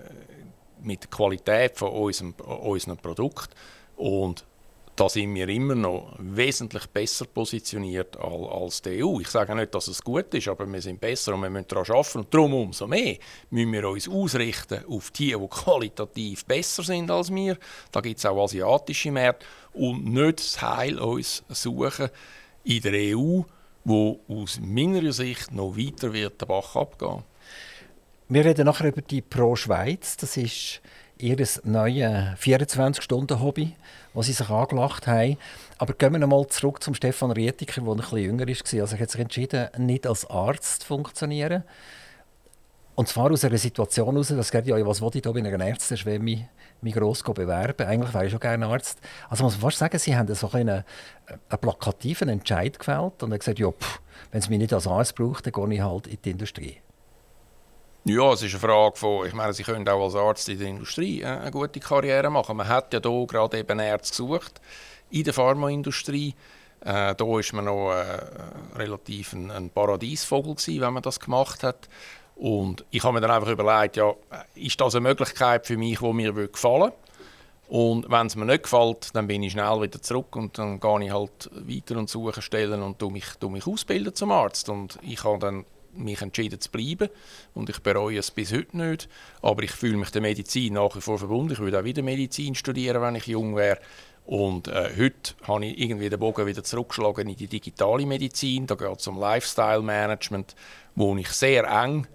[0.83, 3.50] mit der Qualität von unserem, unserem Produkt.
[3.96, 4.46] Und
[4.96, 9.20] da sind wir immer noch wesentlich besser positioniert als die EU.
[9.20, 11.90] Ich sage nicht, dass es gut ist, aber wir sind besser und wir müssen daran
[11.90, 12.18] arbeiten.
[12.18, 13.16] Und darum umso mehr
[13.50, 17.59] müssen wir uns ausrichten auf die, die qualitativ besser sind als wir.
[17.92, 19.44] Da gibt es auch asiatische Märkte.
[19.72, 22.09] Und nicht das Heil uns suchen
[22.64, 23.42] in der EU,
[23.85, 27.23] wo aus meiner Sicht noch weiter wird der Bach abgehen.
[28.29, 30.16] Wir reden nachher über die Pro Schweiz.
[30.16, 30.81] Das ist
[31.19, 33.75] ihr neues 24-Stunden-Hobby,
[34.14, 35.37] das sie sich angelacht haben.
[35.79, 38.81] Aber gehen wir nochmal zurück zum Stefan Rietiker, der ein bisschen jünger war.
[38.81, 41.64] Also er hat sich entschieden, nicht als Arzt zu funktionieren.
[43.00, 45.66] Und zwar aus einer Situation heraus, dass er ja, was wollte ich da bei einer
[45.66, 46.46] Ärzteschwemme
[46.82, 47.86] mich gross bewerben.
[47.86, 48.98] Eigentlich wäre ich schon gerne Arzt.
[49.30, 50.84] Also muss man fast sagen, sie haben so einen,
[51.48, 53.72] einen plakativen Entscheid gefällt und haben gesagt, ja,
[54.32, 56.76] wenn es mich nicht als Arzt braucht, dann gehe ich halt in die Industrie.
[58.04, 60.68] Ja, es ist eine Frage von, ich meine, Sie können auch als Arzt in der
[60.68, 62.58] Industrie äh, eine gute Karriere machen.
[62.58, 64.60] Man hat ja hier gerade eben Ärzte gesucht
[65.08, 66.34] in der Pharmaindustrie.
[66.82, 71.62] Äh, da war man noch äh, relativ ein, ein Paradiesvogel gewesen, wenn man das gemacht
[71.62, 71.88] hat.
[72.40, 74.14] Und ich habe mir dann einfach überlegt, ja,
[74.55, 76.90] ist das eine Möglichkeit für mich, die mir gefallen
[77.68, 81.05] Und wenn es mir nicht gefällt, dann bin ich schnell wieder zurück und dann gehe
[81.05, 84.70] ich halt weiter und suche Stellen und mich, mich ausbilden zum Arzt.
[84.70, 87.11] Und ich habe dann mich entschieden zu bleiben
[87.53, 89.11] und ich bereue es bis heute nicht.
[89.42, 91.53] Aber ich fühle mich der Medizin nach wie vor verbunden.
[91.53, 93.81] Ich würde auch wieder Medizin studieren, wenn ich jung wäre.
[94.24, 98.66] Und äh, heute habe ich irgendwie den Bogen wieder zurückgeschlagen in die digitale Medizin.
[98.66, 100.55] Da geht es um Lifestyle Management,
[100.94, 102.07] wo ich sehr eng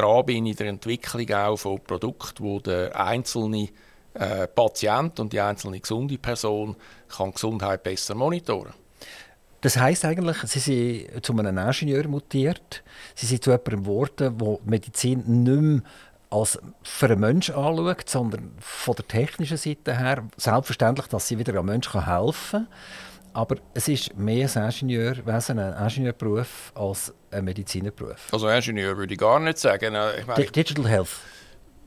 [0.00, 3.68] dran bin in der Entwicklung auch von Produkten, wo der einzelne
[4.14, 6.76] äh, Patient und die einzelne gesunde Person
[7.08, 8.72] kann Gesundheit besser monitoren.
[9.60, 12.82] Das heißt eigentlich, Sie sind zu einem Ingenieur mutiert.
[13.14, 15.82] Sie sind zu jemandem geworden, der Medizin nicht mehr
[16.30, 20.24] als für einen Menschen anschaut, sondern von der technischen Seite her.
[20.36, 22.68] Selbstverständlich, dass sie wieder einem Menschen helfen kann.
[23.32, 28.28] Aber es ist mehr ein Ingenieurwesen, ein Ingenieurberuf als ein Medizinerberuf.
[28.32, 29.94] Also Ingenieur würde ich gar nicht sagen.
[30.18, 31.10] Ich meine, Digital Health.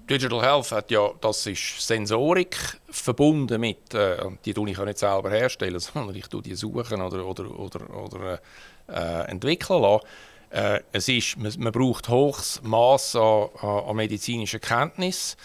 [0.09, 2.57] Digital Health hat ja, das ist Sensorik
[2.89, 7.01] verbunden mit, äh, die tue ich ja nicht selber herstellen, sondern ich tue die suchen
[7.01, 8.41] oder, oder, oder, oder
[8.89, 10.05] äh, entwickeln lassen.
[10.49, 15.37] Äh, es ist, man, man braucht hohes Maß an, an, medizinischer Kenntnis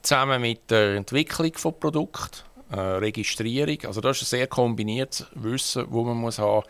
[0.00, 2.42] zusammen mit der Entwicklung von Produkten,
[2.72, 3.78] äh, Registrierung.
[3.84, 6.64] Also das ist ein sehr kombiniertes Wissen, wo man muss haben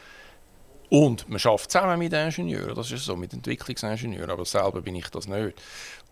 [0.89, 5.09] und man arbeitet zusammen mit Ingenieuren, das ist so, mit Entwicklungsingenieuren, aber selber bin ich
[5.09, 5.61] das nicht.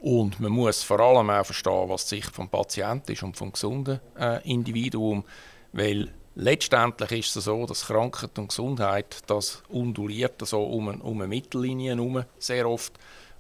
[0.00, 3.52] Und man muss vor allem auch verstehen, was die Sicht des Patienten ist und vom
[3.52, 5.24] gesunden äh, Individuum,
[5.72, 11.28] weil letztendlich ist es so, dass Krankheit und Gesundheit, das unduliert so um, um eine
[11.28, 12.92] Mittellinie herum, sehr oft.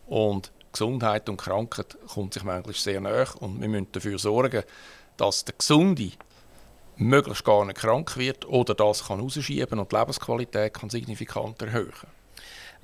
[0.06, 3.26] Und Gesundheit und Krankheit kommt sich manchmal sehr nahe.
[3.40, 4.62] Und wir müssen dafür sorgen,
[5.16, 6.12] dass der Gesunde
[6.96, 11.92] möglichst gar nicht krank wird oder das kann rausschieben und die Lebensqualität kann signifikant erhöhen.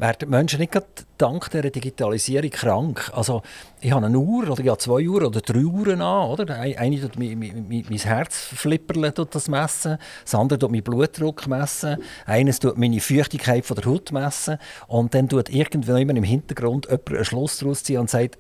[0.01, 0.81] Werden Menschen nicht
[1.19, 3.11] dank der Digitalisierung krank?
[3.15, 3.43] Also,
[3.83, 6.31] ich habe eine Uhr oder ich zwei Uhr oder drei Uhren an.
[6.31, 6.59] Oder?
[6.59, 9.99] Eine tut mein, mein, mein Herz flippern, tut das messen.
[10.25, 11.99] Das andere tut meinen Blutdruck messen.
[12.25, 14.57] Eines tut meine Feuchtigkeit von der Haut messen.
[14.87, 18.39] Und dann tut irgendwann im Hintergrund jemand einen Schluss daraus ziehen und sagt,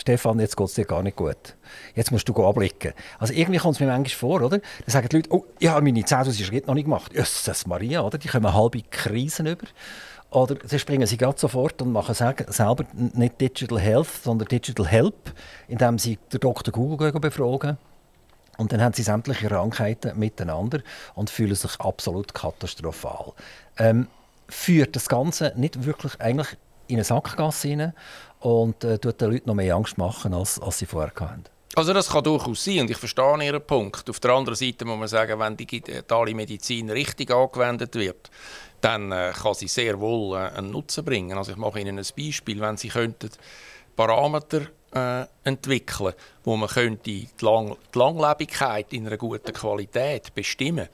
[0.00, 1.56] Stefan, jetzt geht es dir gar nicht gut.
[1.94, 2.92] Jetzt musst du abblicken.
[3.18, 4.58] Also irgendwie kommt es mir manchmal vor, oder?
[4.58, 7.12] Dann sagen die Leute, oh, ich habe meine 10'000 Schritte noch nicht gemacht.
[7.14, 8.16] Jesus Maria, oder?
[8.16, 9.66] Die kommen halbe Krisen über.
[10.30, 15.34] Oder sie springen sie gerade sofort und machen selber nicht Digital Health, sondern Digital Help,
[15.68, 16.72] indem sie den Dr.
[16.72, 17.76] Google befragen.
[18.56, 20.80] Und dann haben sie sämtliche Krankheiten miteinander
[21.14, 23.32] und fühlen sich absolut katastrophal.
[23.78, 24.06] Ähm,
[24.48, 27.92] führt das Ganze nicht wirklich eigentlich in eine Sackgasse hinein
[28.40, 31.44] und äh, tut den Leuten noch mehr Angst machen, als, als sie vorher hatten.
[31.76, 34.10] Also das kann durchaus sein und ich verstehe Ihren Punkt.
[34.10, 38.28] Auf der anderen Seite muss man sagen, wenn digitale Medizin richtig angewendet wird,
[38.80, 41.38] dann äh, kann sie sehr wohl äh, einen Nutzen bringen.
[41.38, 43.30] Also ich mache Ihnen ein Beispiel, wenn Sie könnten
[43.94, 50.88] Parameter äh, entwickeln, wo man könnte die, Lang die Langlebigkeit in einer guten Qualität bestimmen,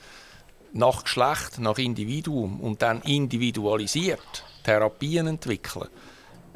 [0.73, 5.89] nach Geschlecht, nach Individuum und dann individualisiert Therapien entwickeln,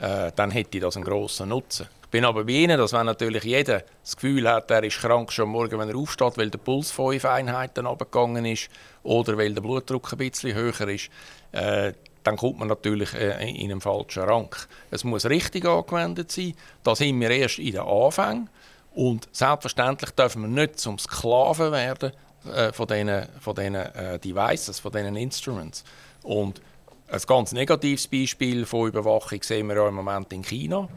[0.01, 1.89] äh, dann hätte das einen grossen Nutzen.
[2.03, 5.31] Ich bin aber bei Ihnen, dass wenn natürlich jeder das Gefühl hat, er ist krank
[5.31, 8.69] schon morgen, wenn er aufsteht, weil der Puls fünf Einheiten abgegangen ist
[9.05, 11.09] oder weil der Blutdruck ein bisschen höher ist,
[11.53, 11.93] äh,
[12.25, 14.55] dann kommt man natürlich äh, in einen falschen Rang.
[14.91, 16.55] Es muss richtig angewendet sein.
[16.83, 18.51] Da sind wir erst in den Anfängen.
[18.93, 22.13] Und selbstverständlich dürfen wir nicht zum Sklaven werden
[22.53, 25.85] äh, von diesen, von äh, Devices, von diesen Instruments.
[26.23, 26.61] Und
[27.11, 30.89] ein ganz negatives Beispiel von Überwachung sehen wir ja im Moment in China,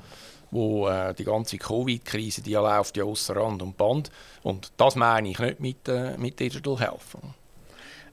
[0.52, 4.12] wo äh, die ganze Covid-Krise die läuft ja außer Rand und Band.
[4.43, 7.17] Und das meine ich nicht mit, äh, mit Digital Health.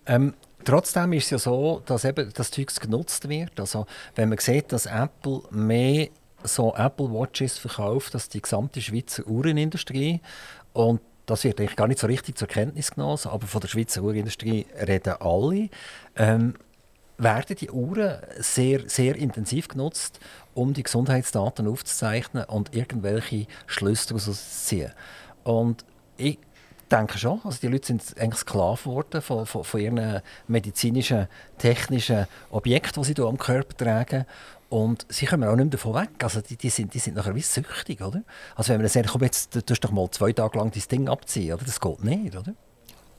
[0.07, 0.35] Ähm,
[0.65, 3.61] trotzdem ist es ja so, dass eben das Zeug genutzt wird.
[3.61, 6.09] Also wenn man sieht, dass Apple mehr
[6.43, 10.21] so Apple Watches verkauft als die gesamte Schweizer Uhrenindustrie
[10.73, 14.03] und das wird eigentlich gar nicht so richtig zur Kenntnis genommen, aber von der Schweizer
[14.03, 15.69] Uhrenindustrie reden alle.
[16.17, 16.55] Ähm,
[17.22, 20.20] werden die Uhren sehr, sehr intensiv genutzt,
[20.54, 24.92] um die Gesundheitsdaten aufzuzeichnen und irgendwelche Schlüsse daraus zu ziehen.
[25.44, 25.85] Und
[26.16, 26.38] ich
[26.90, 31.28] denke schon, also die Leute sind eigentlich Sklaven geworden von, von, von ihren medizinischen,
[31.59, 34.26] technischen Objekten, die sie hier am Körper tragen.
[34.68, 36.11] Und sie kommen auch nicht mehr davon weg.
[36.22, 38.22] Also die, die, sind, die sind nachher wie süchtig, oder?
[38.54, 41.54] Also wenn man sagt, komm jetzt, du doch mal zwei Tage lang dein Ding abziehen,
[41.54, 41.64] oder?
[41.64, 42.54] Das geht nicht, oder?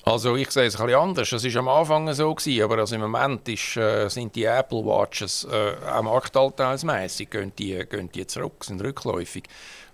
[0.03, 1.31] Also ich sehe es ein bisschen anders.
[1.31, 4.83] Es war am Anfang so, gewesen, aber also im Moment ist, äh, sind die Apple
[4.83, 9.43] Watches äh, auch marktanteilsmässig gehen die, gehen die zurück, sind rückläufig.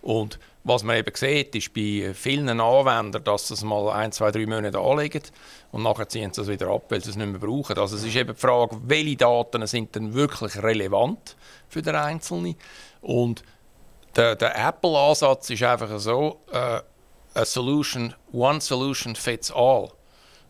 [0.02, 4.32] Und was man eben sieht, ist bei vielen Anwendern, dass sie es mal ein, zwei,
[4.32, 5.24] drei Monate anlegen
[5.72, 7.78] und nachher ziehen sie es wieder ab, weil sie es nicht mehr brauchen.
[7.78, 11.36] Also es ist eben die Frage, welche Daten sind denn wirklich relevant
[11.68, 12.56] für den Einzelnen.
[13.02, 13.44] Und
[14.16, 16.80] der, der Apple-Ansatz ist einfach so, äh,
[17.36, 19.97] a solution, one solution fits all.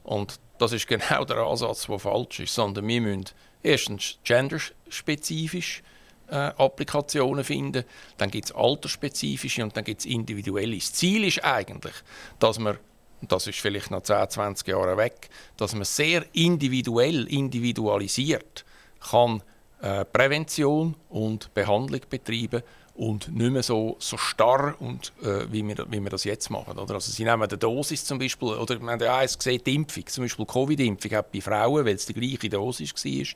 [0.07, 2.55] Und das ist genau der Ansatz, der falsch ist.
[2.55, 3.25] Sondern wir müssen
[3.61, 5.83] erstens genderspezifisch
[6.29, 7.83] äh, Applikationen finden,
[8.17, 10.75] dann gibt es altersspezifische und dann gibt es individuelle.
[10.75, 11.93] Das Ziel ist eigentlich,
[12.39, 12.77] dass man
[13.21, 18.63] das ist vielleicht noch 10, 20 Jahre weg, dass man sehr individuell, individualisiert
[18.99, 19.41] kann
[19.81, 22.61] äh, Prävention und Behandlung betreiben
[22.97, 26.79] und nicht mehr so, so starr, und, äh, wie, wir, wie wir das jetzt machen.
[26.79, 26.95] Oder?
[26.95, 30.07] Also sie nehmen die Dosis zum Beispiel, oder man hat ja eins gesehen, die Impfung,
[30.07, 33.27] zum Beispiel Covid-Impfung hat bei Frauen, weil es die gleiche Dosis war,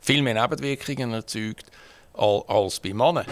[0.00, 1.66] viel mehr Nebenwirkungen erzeugt
[2.12, 3.24] als bei Männern.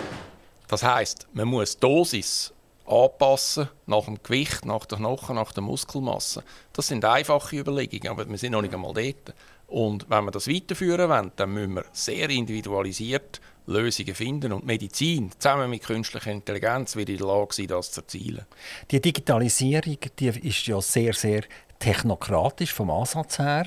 [0.66, 2.54] Das heißt, man muss die Dosis
[2.86, 6.42] anpassen nach dem Gewicht, nach der Knochen, nach der Muskelmasse.
[6.72, 9.34] Das sind einfache Überlegungen, aber wir sind noch nicht einmal dort.
[9.66, 14.52] Und wenn wir das weiterführen wollen, dann müssen wir sehr individualisiert Lösungen finden.
[14.52, 18.46] Und Medizin zusammen mit künstlicher Intelligenz wird in der Lage sein, das zu erzielen.
[18.90, 21.42] Die Digitalisierung die ist ja sehr, sehr
[21.78, 23.66] technokratisch vom Ansatz her.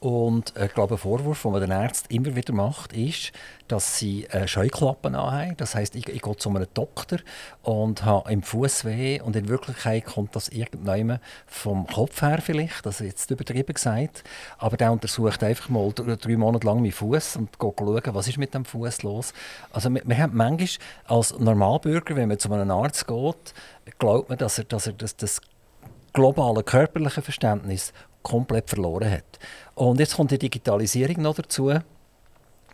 [0.00, 3.32] Und äh, ich glaube, ein Vorwurf, den man den Ärzten immer wieder macht, ist,
[3.66, 5.56] dass sie äh, Scheuklappen anhaben.
[5.56, 7.18] Das heißt, ich, ich gehe zu einem Doktor
[7.62, 12.86] und habe im Fuß weh und in Wirklichkeit kommt das irgendwann vom Kopf her vielleicht,
[12.86, 14.24] das ist jetzt übertrieben gesagt,
[14.58, 18.54] aber der untersucht einfach mal drei Monate lang meinen Fuß und schauen, was ist mit
[18.54, 19.32] dem Fuß los.
[19.72, 20.68] Also wir haben manchmal
[21.06, 23.54] als Normalbürger, wenn man zu einem Arzt geht,
[23.98, 25.40] glaubt man, dass er, dass er das, das
[26.12, 29.38] globale körperliche Verständnis komplett verloren hat.
[29.74, 31.72] Und jetzt kommt die Digitalisierung noch dazu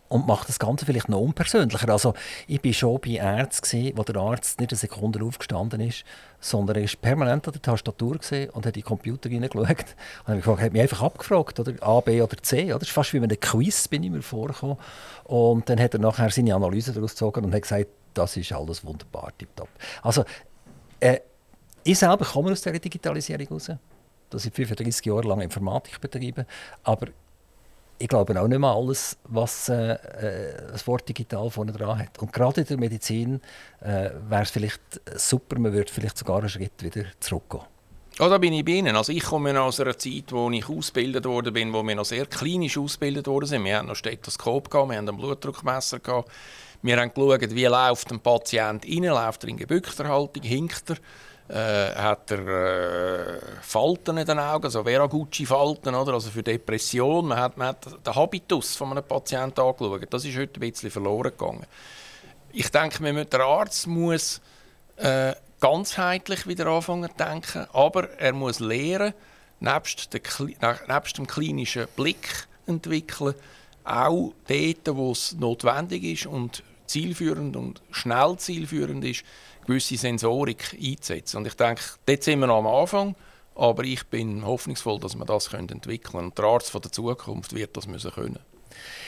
[0.07, 1.89] und macht das Ganze vielleicht noch unpersönlicher.
[1.89, 2.13] Also
[2.47, 6.03] ich war schon bei Ärzten, wo der Arzt nicht eine Sekunde aufgestanden ist,
[6.39, 9.95] sondern er ist permanent an der Tastatur und hat in den Computer hineingeschaut.
[10.27, 12.65] Und hat mich einfach abgefragt, oder A, B oder C.
[12.65, 12.79] Oder?
[12.79, 14.77] Das ist fast wie ein Quiz, bin ich mir vorgekommen.
[15.23, 18.85] Und dann hat er nachher seine Analyse daraus gezogen und hat gesagt, das ist alles
[18.85, 19.69] wunderbar, tipptopp.
[20.01, 20.23] Also,
[20.99, 21.19] äh,
[21.83, 23.69] ich selber komme aus dieser Digitalisierung raus
[24.29, 26.45] dass ich 35 Jahre lang Informatik betrieben
[26.83, 27.07] aber
[27.97, 32.19] ich glaube auch nicht mehr alles, was äh, äh, das Wort digital vorne dran hat.
[32.19, 33.41] Und gerade in der Medizin
[33.79, 34.81] äh, wäre es vielleicht
[35.15, 37.63] super, man würde vielleicht sogar einen Schritt wieder zurückgehen.
[38.19, 38.95] Ja, da bin ich bei Ihnen.
[38.95, 42.25] Also ich komme aus einer Zeit, wo ich ausgebildet worden bin, wo wir noch sehr
[42.25, 43.63] klinisch ausgebildet worden sind.
[43.65, 45.99] Wir hatten noch Stethoskop, gehabt, wir hatten ein Blutdruckmesser.
[45.99, 46.31] Gehabt.
[46.81, 50.97] Wir haben geschaut, wie läuft ein Patient rein, läuft er in gebückter Haltung, hinkt er
[51.47, 57.27] äh, hat er äh, Falten in den Augen, also Veragucci-Falten, also für Depression.
[57.27, 60.07] Man hat, man hat den Habitus von einem Patienten angeschaut.
[60.09, 61.65] Das ist heute ein bisschen verloren gegangen.
[62.51, 64.41] Ich denke, der Arzt muss
[64.95, 69.13] äh, ganzheitlich wieder anfangen zu denken, aber er muss lernen,
[69.59, 73.35] nebst, der, nebst dem klinischen Blick entwickeln,
[73.83, 79.23] auch dort, wo es notwendig ist und zielführend und schnell zielführend ist,
[79.65, 81.37] gewisse Sensorik einzusetzen.
[81.37, 83.15] Und ich denke, dort sind wir noch am Anfang,
[83.55, 86.25] aber ich bin hoffnungsvoll, dass wir das entwickeln können.
[86.27, 88.39] Und der Arzt von der Zukunft wird das müssen können.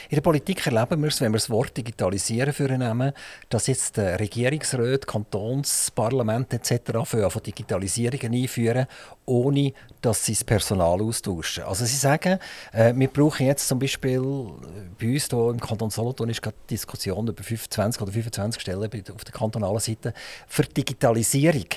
[0.10, 3.12] In der Politik erleben wir es, wenn wir das Wort Digitalisieren nehmen,
[3.50, 7.04] dass jetzt Regierungsräte, Kantonsparlamente etc.
[7.04, 8.88] von Digitalisierungen einführen,
[9.26, 11.66] ohne dass sie das Personal austauschen.
[11.66, 12.40] Also sie sagen,
[12.72, 16.56] äh, wir brauchen jetzt zum Beispiel äh, bei uns hier im Kanton Solothurn ist gerade
[16.70, 20.14] Diskussion über 25 oder 25 Stellen auf der kantonalen Seite
[20.48, 21.68] für Digitalisierung.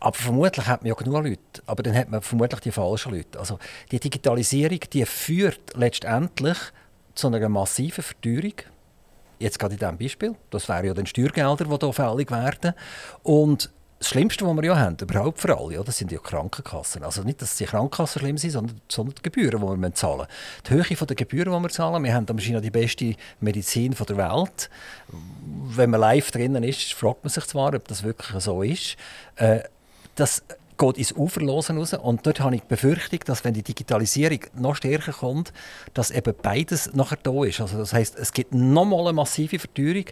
[0.00, 3.38] Aber vermutlich hat man ja genug Leute, aber dann hat man vermutlich die falschen Leute.
[3.38, 3.58] Also
[3.90, 6.56] die Digitalisierung die führt letztendlich
[7.14, 8.54] zu einer massiven Verteuerung.
[9.38, 10.34] Jetzt gerade in diesem Beispiel.
[10.50, 12.74] Das wären ja dann Steuergelder, die hier fällig werden.
[13.22, 17.04] Und das Schlimmste, was wir ja haben, überhaupt für alle, das sind ja Krankenkassen.
[17.04, 20.26] Also nicht, dass die Krankenkassen schlimm sind, sondern, sondern die Gebühren, die wir zahlen
[20.66, 24.70] Die Höhe der Gebühren, die wir zahlen, wir haben wahrscheinlich die beste Medizin der Welt.
[25.42, 28.96] Wenn man live drinnen ist, fragt man sich zwar, ob das wirklich so ist.
[29.36, 29.60] Äh,
[30.20, 30.44] das
[30.80, 31.92] geht ins Uferlosen raus.
[31.92, 35.52] Und dort habe ich die Befürchtung, dass wenn die Digitalisierung noch stärker kommt,
[35.94, 37.60] dass eben beides nachher da ist.
[37.60, 40.06] Also das heißt, es gibt nochmal eine massive Verteuerung,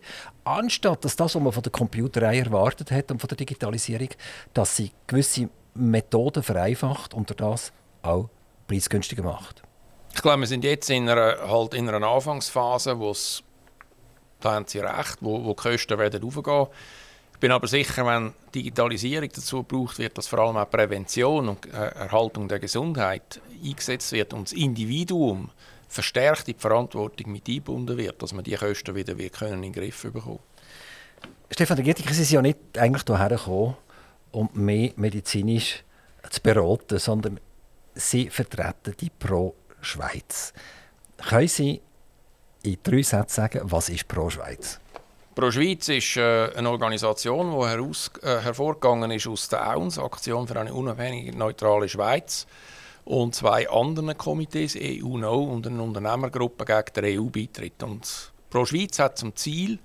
[0.45, 4.11] anstatt dass das, was man von der Computerei erwartet hat und von der Digitalisierung,
[4.53, 8.29] dass sie gewisse Methoden vereinfacht und das auch
[8.67, 9.63] preisgünstiger macht.
[10.15, 13.43] Ich glaube, wir sind jetzt in einer, halt in einer Anfangsphase, wo es,
[14.41, 16.67] da haben Sie recht, wo, wo die Kosten werden aufgehen
[17.39, 21.67] ich bin aber sicher, wenn Digitalisierung dazu gebraucht wird, dass vor allem auch Prävention und
[21.67, 25.49] äh, Erhaltung der Gesundheit eingesetzt wird und das Individuum
[25.89, 29.73] verstärkt in die Verantwortung mit eingebunden wird, dass man die Kosten wieder, wieder können in
[29.73, 30.41] den Griff bekommen
[31.49, 33.77] Stefan der Gittiker, Sie sind ja nicht eigentlich hierher gekommen,
[34.33, 35.85] um mehr medizinisch
[36.31, 37.39] zu beraten, sondern
[37.95, 40.53] Sie vertreten die Pro Schweiz.
[41.19, 41.83] Können Sie
[42.65, 44.81] in drei Sätzen sagen, was ist Pro Schweiz?
[45.39, 50.49] Pro Schweiz ist äh, eine Organisation, die heraus, äh, hervorgegangen ist aus der AUNS, Aktion
[50.49, 52.45] für eine unabhängige, neutrale Schweiz,
[53.05, 57.81] und zwei anderen Komitees, EU-No und eine Unternehmergruppe gegen den EU-Beitritt.
[57.85, 59.79] Und Pro Schweiz hat zum Ziel,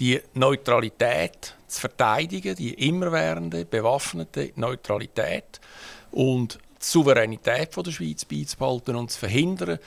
[0.00, 5.62] die Neutralität zu verteidigen, die immerwährende, bewaffnete Neutralität
[6.10, 9.78] und die Souveränität von der Schweiz beizubehalten und zu verhindern,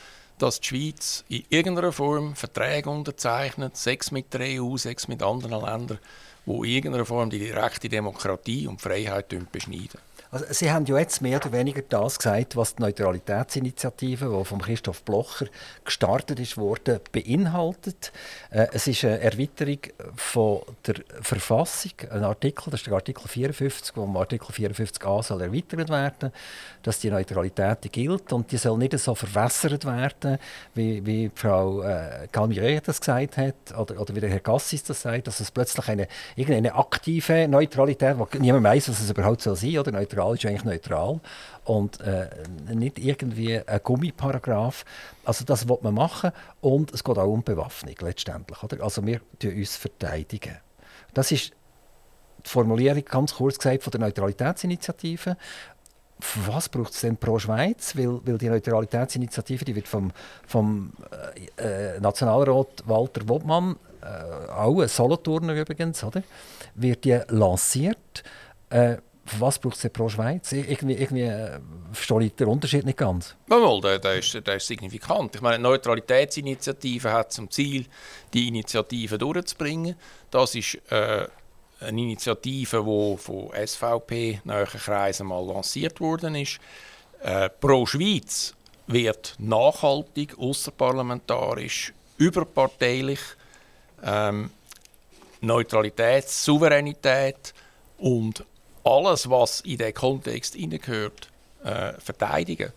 [0.41, 5.63] dass die Schweiz in irgendeiner Form Verträge unterzeichnet, sechs mit der EU, sechs mit anderen
[5.63, 5.99] Ländern,
[6.45, 9.99] wo in irgendeiner Form die direkte Demokratie und Freiheit beschneiden.
[10.34, 14.61] Also, Sie haben ja jetzt mehr oder weniger das gesagt, was die Neutralitätsinitiative, die von
[14.61, 15.47] Christoph Blocher
[15.84, 18.13] gestartet ist worden, beinhaltet.
[18.49, 19.79] Äh, es ist eine Erweiterung
[20.15, 25.89] von der Verfassung, ein Artikel, das ist der Artikel 54, wo Artikel 54a soll erweitert
[25.89, 26.32] werden,
[26.82, 30.38] dass die Neutralität gilt und die soll nicht so verwässert werden,
[30.73, 35.01] wie, wie Frau äh, Calmier das gesagt hat oder, oder wie der Herr Gassis das
[35.01, 36.07] sagt, dass es plötzlich eine,
[36.38, 40.45] irgendeine aktive Neutralität, wo niemand weiß, was es überhaupt soll sein, oder neutral neutral ist
[40.45, 41.19] eigentlich neutral
[41.65, 42.30] und äh,
[42.74, 44.86] nicht irgendwie ein Gummiparagraf.
[45.26, 48.61] Also das will man machen und es geht auch um Bewaffnung letztendlich.
[48.63, 48.84] Oder?
[48.84, 50.57] Also wir uns verteidigen.
[51.13, 51.51] Das ist
[52.45, 55.38] die Formulierung, ganz kurz gesagt, von der Neutralitätsinitiative.
[56.45, 57.95] Was braucht es denn pro Schweiz?
[57.97, 60.11] Weil, weil die Neutralitätsinitiative die wird vom,
[60.45, 60.93] vom
[61.57, 66.22] äh, äh Nationalrat Walter Wobmann, äh, auch ein Solothurner übrigens, oder?
[66.76, 68.24] wird die lanciert.
[68.69, 68.97] Äh,
[69.39, 70.51] was braucht es pro Schweiz?
[70.51, 71.59] Irgendwie, irgendwie äh,
[71.91, 73.36] verstehe ich den Unterschied nicht ganz.
[73.47, 75.36] Mal, der, der, ist, der ist signifikant.
[75.36, 77.86] Ich meine, die Neutralitätsinitiative hat zum Ziel,
[78.34, 79.95] die Initiative durchzubringen.
[80.29, 81.27] Das ist äh,
[81.79, 86.59] eine Initiative, die von SVP-nahen Kreisen mal lanciert worden ist.
[87.21, 88.55] Äh, pro Schweiz
[88.88, 93.19] wird nachhaltig, außerparlamentarisch, überparteilich
[94.03, 94.49] ähm,
[95.41, 97.53] Neutralität, Souveränität
[97.97, 98.45] und
[98.84, 101.29] alles, was in diesen Kontext hineingehört,
[101.63, 102.71] äh, verteidigen.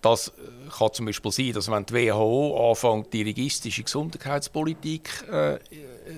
[0.00, 0.32] Das äh,
[0.70, 5.58] kann zum Beispiel sein, dass wenn die WHO anfängt, dirigistische Gesundheitspolitik äh,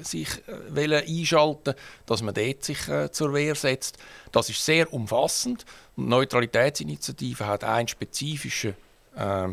[0.02, 0.28] sich
[0.76, 1.74] äh, einschalten
[2.06, 3.98] dass man dort sich äh, zur Wehr setzt.
[4.32, 5.64] Das ist sehr umfassend.
[5.96, 8.74] Und die Neutralitätsinitiative hat einen spezifischen
[9.16, 9.48] äh,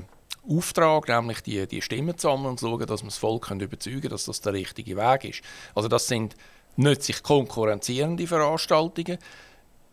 [0.50, 4.02] Auftrag, nämlich die, die Stimmen zu sammeln und zu schauen, dass man das Volk überzeugen
[4.02, 5.42] kann, dass das der richtige Weg ist.
[5.74, 6.36] Also das sind
[6.76, 9.18] nicht sich konkurrenzierende Veranstaltungen,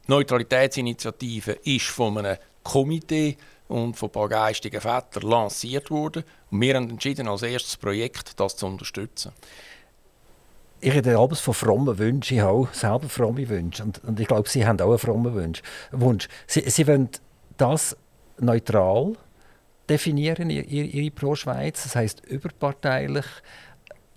[0.06, 3.36] die Neutralitätsinitiative ist von einem Komitee
[3.68, 6.24] und von ein paar geistigen Vätern lanciert worden.
[6.50, 9.32] Und wir haben entschieden, als erstes Projekt das zu unterstützen.
[10.80, 12.36] Ich rede abends von frommen Wünschen.
[12.36, 13.82] Ich habe selber fromme Wünsche.
[13.82, 15.62] Und, und ich glaube, Sie haben auch einen frommen Wunsch.
[15.92, 16.28] Wunsch.
[16.46, 17.08] Sie, Sie wollen
[17.56, 17.96] das
[18.38, 19.14] neutral
[19.88, 23.24] definieren, Ihre, Ihre Pro-Schweiz, das heisst überparteilich.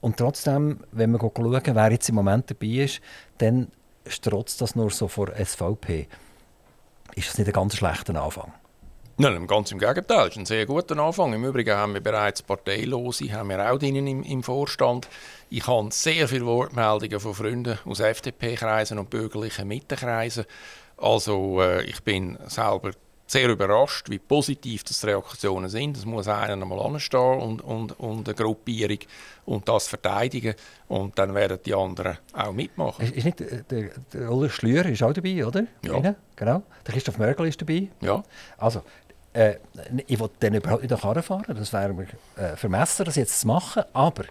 [0.02, 3.02] Und trotzdem, wenn wir schauen, wer jetzt im Moment dabei ist,
[3.38, 3.72] dann
[4.10, 6.08] strotzt das nur so vor SVP.
[7.16, 8.54] Ist das nicht ein ganz schlechter Anfang?
[9.20, 10.28] Nein, ganz im Gegenteil.
[10.28, 11.34] Es ist ein sehr guter Anfang.
[11.34, 15.08] Im Übrigen haben wir bereits Parteilose haben wir auch drinnen im, im Vorstand.
[15.50, 20.46] Ich habe sehr viele Wortmeldungen von Freunden aus FDP-Kreisen und bürgerlichen Mittenkreisen.
[20.98, 22.92] Also äh, ich bin selber
[23.28, 25.98] sehr überrascht, wie positiv das die Reaktionen sind.
[25.98, 29.00] Es muss einer einmal anstehen und, und, und eine Gruppierung
[29.46, 30.56] und das verteidigen
[30.88, 33.06] und dann werden die anderen auch mitmachen.
[33.06, 35.66] Ist, ist nicht der, der Ulrich Schlür ist auch dabei, oder?
[35.84, 36.16] Ja.
[36.36, 36.64] genau.
[36.86, 37.90] Der Christoph Merkel ist dabei.
[38.02, 38.24] Ja.
[38.58, 38.82] Also,
[39.34, 39.56] äh,
[40.08, 41.44] ich will dann überhaupt nicht nach fahren.
[41.48, 42.08] Das wäre mir
[42.38, 43.84] äh, vermessen, das jetzt zu machen.
[43.94, 44.24] Aber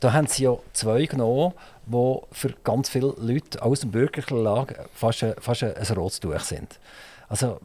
[0.00, 1.52] da haben sie ja zwei genommen,
[1.86, 6.40] die für ganz viele Leute aus dem bürgerlichen Lager fast, fast ein, ein rotes Tuch
[6.40, 6.80] sind.
[7.28, 7.60] Also,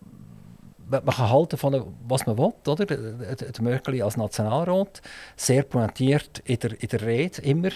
[0.89, 2.85] kann halten von was man will, oder?
[2.85, 5.01] Der Merkel als Nationalrat,
[5.35, 7.69] sehr pointiert in der, in der Rede immer.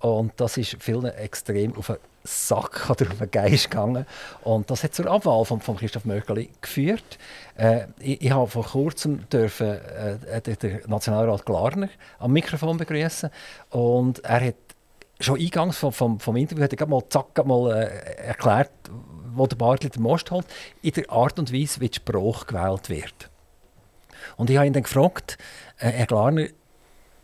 [0.00, 4.06] Und das ist vielen extrem auf den Sack oder auf den Geist gegangen.
[4.42, 7.18] Und das hat zur Abwahl von, von Christoph Merkel geführt.
[7.56, 11.88] Äh, ich, ich habe vor kurzem dürfen, äh, den Nationalrat Glarner
[12.18, 13.30] am Mikrofon begrüßen
[13.70, 14.56] und er hat
[15.20, 18.70] schon eingangs vom, vom, vom Interview hat er mal, zack, mal äh, erklärt,
[19.36, 20.46] wo der Bartli den Most holt,
[20.82, 23.30] in der Art und Weise, wie die Sprache gewählt wird.
[24.36, 25.38] Und ich habe ihn dann gefragt,
[25.78, 26.46] äh, Herr Glarner,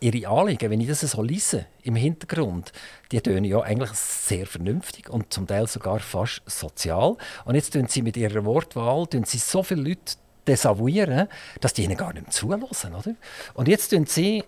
[0.02, 2.72] Ihre Anliegen, wenn ich das so lese, im Hintergrund,
[3.12, 7.16] die tönen ja eigentlich sehr vernünftig und zum Teil sogar fast sozial.
[7.44, 10.14] Und jetzt tun Sie mit Ihrer Wortwahl tun Sie so viele Leute
[10.46, 11.28] desavouieren,
[11.60, 12.94] dass die Ihnen gar nicht mehr zulassen.
[12.94, 13.14] Oder?
[13.52, 14.42] Und jetzt tun Sie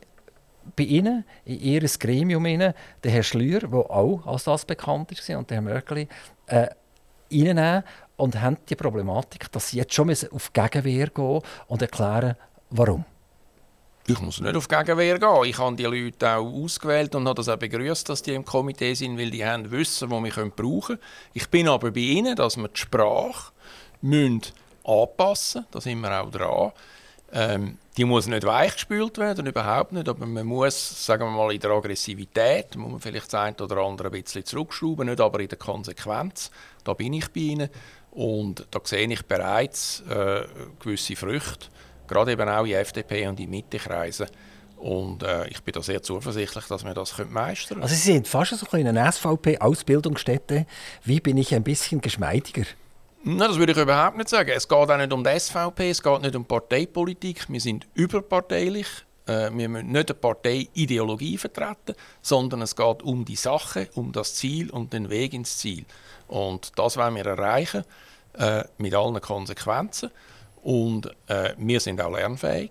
[0.74, 5.50] bei Ihnen, in Ihr Gremium, der Herr Schlür, der auch als das bekannt ist, und
[5.50, 6.08] der Herr Mörkli,
[6.46, 6.68] äh,
[7.32, 7.84] reinnehmen
[8.16, 12.36] und haben die Problematik, dass sie jetzt schon auf Gegenwehr gehen und erklären,
[12.70, 13.04] warum.
[14.06, 15.44] Ich muss nicht auf Gegenwehr gehen.
[15.44, 18.94] Ich habe die Leute auch ausgewählt und habe das auch begrüßt, dass die im Komitee
[18.94, 20.98] sind, weil die haben wissen, wo wir brauchen können.
[21.34, 23.52] Ich bin aber bei ihnen, dass wir die Sprache
[24.00, 24.42] müssen
[24.84, 25.66] anpassen müssen.
[25.70, 26.72] Da sind wir auch dran.
[27.34, 31.60] Ähm, die muss nicht weichgespült werden, überhaupt nicht, aber man muss, sagen wir mal, in
[31.60, 35.48] der Aggressivität, muss man vielleicht das eine oder andere ein bisschen zurückschrauben, nicht aber in
[35.48, 36.50] der Konsequenz.
[36.84, 37.68] Da bin ich bei Ihnen
[38.10, 40.42] und da sehe ich bereits äh,
[40.80, 41.68] gewisse Früchte.
[42.06, 44.26] gerade eben auch in FDP und in Mittekreisen.
[44.76, 47.82] Und äh, ich bin da sehr zuversichtlich, dass wir das meistern können.
[47.82, 50.66] Also Sie sind fast so eine SVP-Ausbildungsstätte.
[51.04, 52.64] Wie bin ich ein bisschen geschmeidiger?
[53.22, 54.50] Nein, das würde ich überhaupt nicht sagen.
[54.52, 57.48] Es geht auch nicht um die SVP, es geht nicht um Parteipolitik.
[57.48, 58.88] Wir sind überparteilich.
[59.26, 64.34] Äh, wir müssen nicht eine Parteiideologie vertreten, sondern es geht um die Sache, um das
[64.34, 65.84] Ziel und den Weg ins Ziel.
[66.32, 67.84] Und das wollen wir erreichen,
[68.38, 70.10] äh, mit allen Konsequenzen.
[70.62, 72.70] Und äh, wir sind auch lernfähig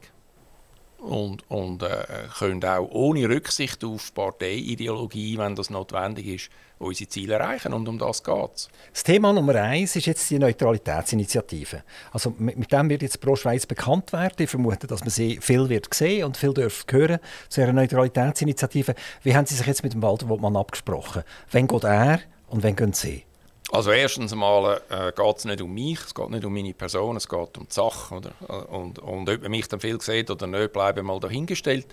[0.97, 2.05] und, und äh,
[2.39, 6.49] können auch ohne Rücksicht auf Parteiideologie, wenn das notwendig ist,
[6.79, 7.71] unsere Ziele erreichen.
[7.73, 8.69] Und um das geht es.
[8.93, 11.83] Das Thema Nummer eins ist jetzt die Neutralitätsinitiative.
[12.11, 14.37] Also mit, mit dem wird jetzt Pro Schweiz bekannt werden.
[14.39, 18.95] Ich vermute, dass man sie viel wird sehen und viel dürfen hören zu einer Neutralitätsinitiative.
[19.21, 21.21] Wie haben Sie sich jetzt mit dem Walter Wortmann abgesprochen?
[21.51, 23.23] Wann geht er und wann gehen Sie?
[23.71, 27.15] Also erstens einmal äh, geht es nicht um mich, es geht nicht um meine Person,
[27.15, 28.15] es geht um die Sache.
[28.15, 28.33] Oder?
[28.69, 31.87] Und, und ob man mich dann viel sieht oder nicht, bleibe mal dahingestellt.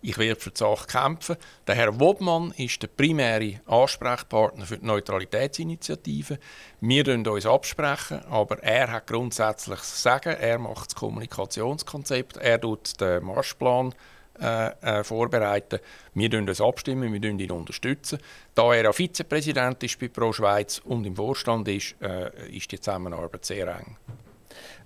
[0.00, 1.36] Ich werde für die Sache kämpfen.
[1.66, 6.38] Der Herr Wobmann ist der primäre Ansprechpartner für die Neutralitätsinitiative.
[6.80, 10.34] Wir sprechen uns absprechen, aber er hat grundsätzlich das Sagen.
[10.34, 13.94] Er macht das Kommunikationskonzept, er tut den Marschplan
[14.40, 15.80] äh, äh, vorbereiten.
[16.14, 18.18] Wir stimmen uns abstimmen, wir ihn unterstützen.
[18.54, 22.80] Da er auch Vizepräsident ist bei Pro Schweiz und im Vorstand ist, äh, ist die
[22.80, 23.96] Zusammenarbeit sehr eng.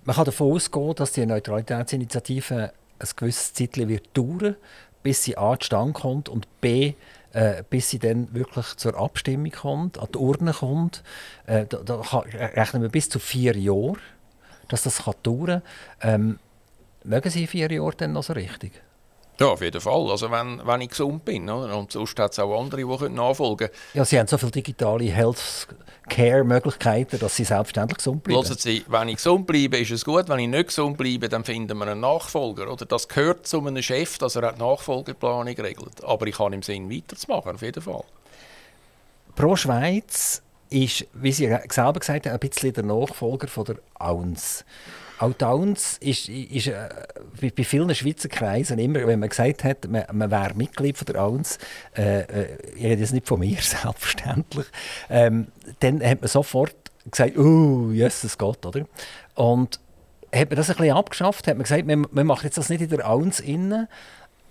[0.05, 4.55] Man kann davon ausgehen, dass die Neutralitätsinitiative ein gewisses Zeit wird dauern
[5.01, 6.93] bis sie A zustande kommt und B
[7.33, 11.03] äh, bis sie dann wirklich zur Abstimmung kommt, an die Urne kommt.
[11.45, 13.97] Äh, da, da rechnen wir bis zu vier Jahre,
[14.69, 15.61] dass das dauern kann.
[16.01, 16.39] Ähm,
[17.03, 18.71] mögen Sie vier Jahre dann noch so richtig?
[19.39, 20.11] Ja, auf jeden Fall.
[20.11, 21.49] Also wenn, wenn ich gesund bin.
[21.49, 21.75] Oder?
[21.75, 23.79] Und sonst hat es auch andere, die nachfolgen können.
[23.93, 28.43] Ja, Sie haben so viele digitale Health-Care-Möglichkeiten, dass Sie selbstverständlich gesund bleiben.
[28.43, 30.29] Hören Sie, wenn ich gesund bleibe, ist es gut.
[30.29, 32.71] Wenn ich nicht gesund bleibe, dann finden wir einen Nachfolger.
[32.71, 32.85] Oder?
[32.85, 36.03] Das gehört zu einem Chef, dass er die Nachfolgeplanung regelt.
[36.03, 38.03] Aber ich kann im Sinn weiterzumachen, auf jeden Fall.
[39.35, 44.63] Pro Schweiz ist, wie Sie selber gesagt haben, ein bisschen der Nachfolger von der AUNS.
[45.23, 46.89] Auch Downs ist, ist äh,
[47.55, 51.15] bei, vielen Schweizer Kreisen immer, wenn man gesagt hat, man, man wäre Mitglied von der
[51.15, 51.59] Downs,
[51.95, 54.65] äh, äh, ich rede jetzt nicht von mir, selbstverständlich,
[55.09, 55.47] ähm,
[55.79, 56.75] dann hat man sofort
[57.09, 58.85] gesagt, oh, Jesus Gott, oder?
[59.35, 59.79] Und
[60.35, 62.81] hat man das ein bisschen abgeschafft, hat man gesagt, man, man macht jetzt das nicht
[62.81, 63.87] in der Auns innen,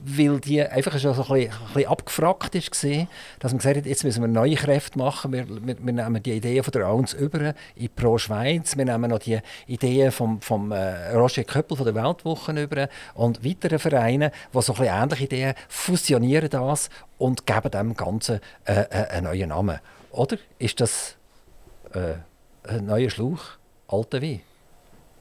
[0.04, 3.06] weil die einfach schon so ein bisschen, ein bisschen abgefragt war,
[3.38, 5.32] dass man gesagt hat, jetzt müssen wir neue Kräfte machen.
[5.32, 8.76] Wir, wir, wir nehmen die Ideen von der AUNS über in Pro Schweiz.
[8.76, 13.44] Wir nehmen noch die Ideen vom, vom äh, Roger Köppel von der Weltwoche über und
[13.44, 19.08] weiteren Vereinen, die so ein ähnliche Ideen fusionieren das und geben dem Ganzen äh, äh,
[19.08, 19.78] einen neuen Namen.
[20.10, 21.16] Oder ist das
[21.94, 22.14] äh,
[22.68, 23.42] ein neuer Schluch,
[23.88, 24.40] alter Wein?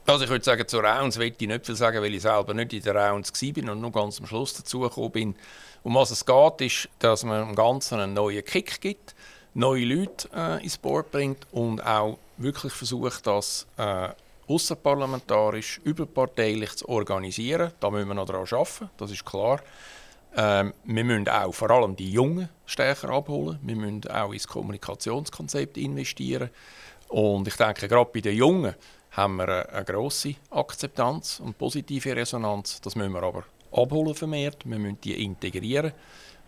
[0.06, 2.74] Also ich würde sagen, zur Rounds will ich nicht viel sagen, weil ich selber nicht
[2.74, 5.36] in der Rounds war und nur ganz am Schluss dazugekommen bin.
[5.84, 9.16] Um was es geht, ist, dass man dem Ganzen einen neuen Kick gibt,
[9.54, 14.10] neue Leute äh, ins Board bringt und auch wirklich versucht, das äh,
[14.48, 17.72] außerparlamentarisch, überparteilich zu organisieren.
[17.80, 19.62] Da müssen wir noch daran arbeiten, das ist klar.
[20.36, 23.60] Ähm, wir müssen auch vor allem die Jungen stärker abholen.
[23.62, 26.50] Wir müssen auch ins Kommunikationskonzept investieren.
[27.10, 28.74] Und ich denke, gerade bei den Jungen
[29.12, 32.82] haben wir eine, grosse Akzeptanz und positive Resonanz.
[32.82, 34.64] Das müssen wir aber abholen vermehrt.
[34.66, 35.94] Wir müssen die integrieren.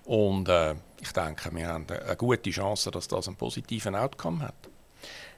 [0.05, 4.55] Und äh, ich denke, wir haben eine gute Chance, dass das einen positiven Outcome hat.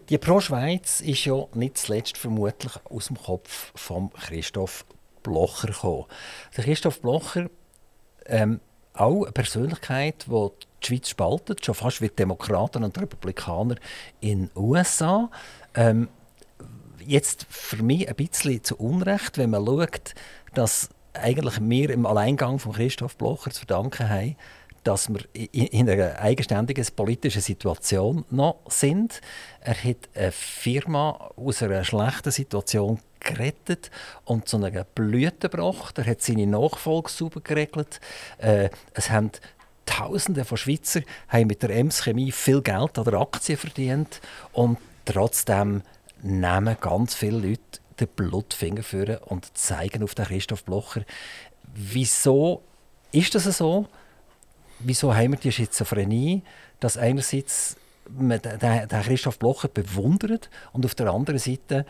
[0.09, 4.85] Die Pro Schweiz ist ja nicht zuletzt vermutlich aus dem Kopf von Christoph
[5.23, 6.05] Blocher gekommen.
[6.55, 7.49] Der Christoph Blocher,
[8.27, 8.59] ähm,
[8.93, 10.49] auch eine Persönlichkeit, die
[10.83, 13.75] die Schweiz spaltet, schon fast wie Demokraten und Republikaner
[14.21, 15.31] in den USA.
[15.73, 16.07] Ähm,
[17.05, 20.13] jetzt für mich ein bisschen zu Unrecht, wenn man schaut,
[20.53, 24.35] dass eigentlich wir im Alleingang von Christoph Blocher zu verdanken haben,
[24.83, 29.19] dass wir in einer eigenständigen politischen Situation noch sind.
[29.61, 33.89] Er hat eine Firma aus einer schlechten Situation gerettet
[34.25, 35.97] und zu einer Blüte gebracht.
[35.97, 37.99] Er hat seine Nachfolge sauber geregelt.
[38.37, 39.31] Äh, es haben
[39.85, 44.19] Tausende von Schweizer haben mit der Ems Chemie viel Geld an der Aktie verdient
[44.51, 45.83] und trotzdem
[46.25, 47.61] nehmen ganz viele Leute
[47.99, 51.05] den Blutfinger führen und zeigen auf den Christoph Blocher.
[51.73, 52.63] Wieso
[53.11, 53.87] ist das so?
[54.79, 56.43] Wieso haben wir die Schizophrenie,
[56.79, 57.77] dass einerseits
[58.09, 61.85] man den, Christoph Blocher bewundert und auf der anderen Seite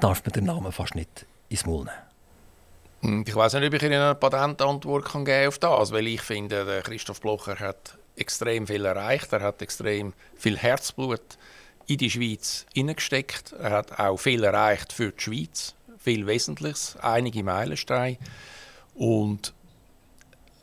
[0.00, 1.96] darf man den Namen fast nicht ins Maul nehmen?
[3.00, 6.22] Hm, ich weiß nicht, ob ich Ihnen eine Patentantwort kann geben auf das, weil ich
[6.22, 11.36] finde, der Christoph Blocher hat extrem viel erreicht, er hat extrem viel Herzblut
[11.86, 13.52] in die Schweiz hineingesteckt.
[13.52, 18.18] Er hat auch viel erreicht für die Schweiz, viel Wesentliches, einige Meilensteine.
[18.94, 19.52] Und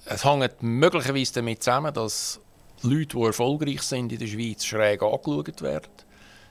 [0.05, 2.39] es hängt möglicherweise damit zusammen, dass
[2.81, 5.91] Leute, die erfolgreich sind in der Schweiz, schräg angeschaut werden.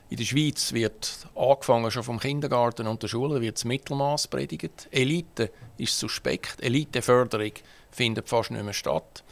[0.09, 4.89] In der Schweiz wird angefangen schon vom Kindergarten und der Schule wird das Mittelmaß predigt.
[4.91, 6.61] Elite ist suspekt.
[6.61, 7.53] Eliteförderung
[7.91, 9.23] findet fast nicht mehr statt.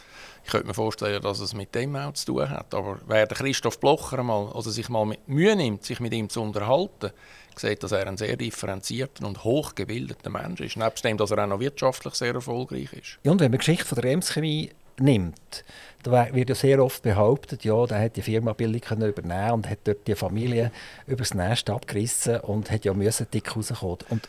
[0.50, 2.74] Ich könnte mir vorstellen, dass es mit dem auch zu tun hat.
[2.74, 6.41] Aber wer Christoph Blocher mal, also sich mal mit Mühe nimmt, sich mit ihm zu
[6.41, 7.12] unterhalten,
[7.56, 10.76] sieht, dass er ein sehr differenzierter und hochgebildeter Mensch ist.
[10.76, 13.20] Nebst dem, dass er auch noch wirtschaftlich sehr erfolgreich ist.
[13.22, 15.64] Ja, und wenn man die Geschichte von der Emschemie nimmt,
[16.02, 19.70] da wird ja sehr oft behauptet, ja, der hat die Firma billig können übernehmen und
[19.70, 20.72] hat dort die Familie
[21.06, 24.00] übers Nest abgerissen und hat ja müssen dick rauskommen.
[24.10, 24.28] Und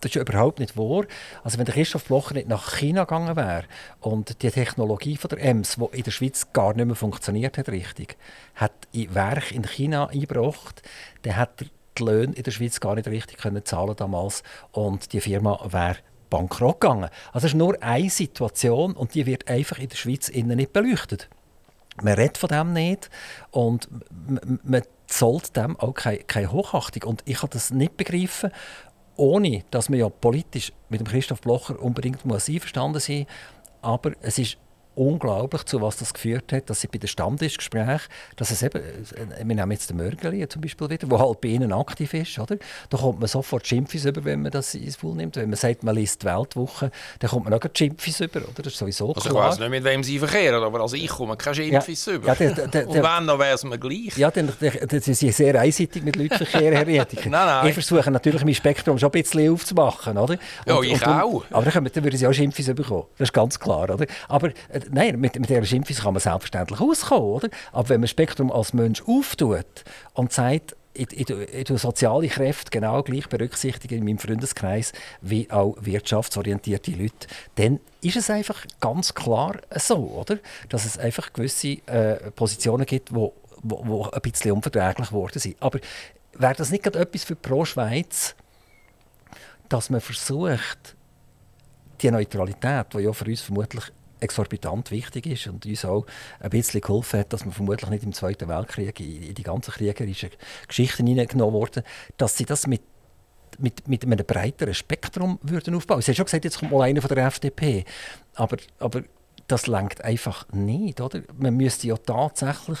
[0.00, 1.04] das ist überhaupt nicht wahr.
[1.44, 3.64] Also wenn der Christoph Blocher nicht nach China gegangen wäre
[4.00, 7.68] und die Technologie von der EMS, die in der Schweiz gar nicht mehr funktioniert hat
[7.68, 8.16] richtig,
[8.54, 10.82] hat in Werk in China eingebracht,
[11.22, 11.66] dann hat er
[11.98, 14.42] die Löhne in der Schweiz gar nicht richtig können zahlen damals
[14.72, 15.96] und die Firma wäre
[16.30, 17.10] bankrott gegangen.
[17.32, 20.72] Also es ist nur eine Situation und die wird einfach in der Schweiz innen nicht
[20.72, 21.28] beleuchtet.
[22.02, 23.10] Man redet von dem nicht
[23.50, 23.88] und
[24.62, 27.02] man zollt dem auch keine, Hochachtung.
[27.02, 28.50] Und ich kann das nicht begreifen,
[29.20, 33.26] ohne dass man ja politisch mit dem Christoph Blocher unbedingt muss einverstanden sein muss.
[33.82, 34.56] Aber es ist
[35.00, 38.00] unglaublich, zu was das geführt hat, dass sie bei den Stammtischgesprächen,
[38.36, 41.48] dass es eben, äh, wir nehmen jetzt den Mörgeli zum Beispiel wieder, der halt bei
[41.48, 42.56] ihnen aktiv ist, oder?
[42.90, 45.36] da kommt man sofort Schimpfis über, wenn man das ins Pool nimmt.
[45.36, 48.62] Wenn man sagt, man liest die Weltwoche, dann kommt man auch Schimpfis über, oder?
[48.62, 49.46] Das ist sowieso also klar.
[49.46, 52.28] Ich weiß nicht, mit wem sie verkehren, aber also ich komme keine Schimpfis ja, über.
[52.28, 54.18] Ja, der, der, der, Und wenn, dann wäre es mir gleich.
[54.18, 57.22] Ja, dann, das ist sehr einseitig mit Leuten verkehren, Herr Riediger.
[57.30, 57.66] nein, nein.
[57.68, 60.34] Ich versuche natürlich mein Spektrum schon ein bisschen aufzumachen, oder?
[60.34, 61.44] Und, ja, ich und, auch.
[61.50, 64.06] Aber dann, dann würden sie auch Schimpfis bekommen, das ist ganz klar, oder?
[64.28, 67.48] Aber äh, nein, mit, mit der Schimpfis kann man selbstverständlich auskommen, oder?
[67.72, 69.84] Aber wenn man Spektrum als Mensch auftut
[70.14, 75.76] und sagt, ich, ich, ich soziale Kräfte genau gleich berücksichtigen in meinem Freundeskreis wie auch
[75.80, 80.38] wirtschaftsorientierte Leute, dann ist es einfach ganz klar so, oder?
[80.68, 85.38] dass es einfach gewisse äh, Positionen gibt, die wo, wo, wo ein bisschen unverträglich geworden
[85.38, 85.56] sind.
[85.60, 85.78] Aber
[86.34, 88.34] wäre das nicht gerade etwas für Pro Schweiz,
[89.68, 90.96] dass man versucht,
[92.00, 93.84] die Neutralität, die ja für uns vermutlich
[94.20, 96.06] exorbitant wichtig ist und uns auch
[96.38, 100.30] ein bisschen geholfen hat, dass man vermutlich nicht im Zweiten Weltkrieg in die ganzen kriegerischen
[100.68, 101.84] Geschichten hineingenommen wurde,
[102.16, 102.82] dass sie das mit
[103.58, 106.00] mit, mit einem breiteren Spektrum würden aufbauen.
[106.00, 107.84] Sie haben schon gesagt, jetzt kommt mal einer von der FDP,
[108.34, 109.02] aber, aber
[109.50, 111.22] das lenkt einfach nicht, oder?
[111.36, 112.78] Man müsste ja tatsächlich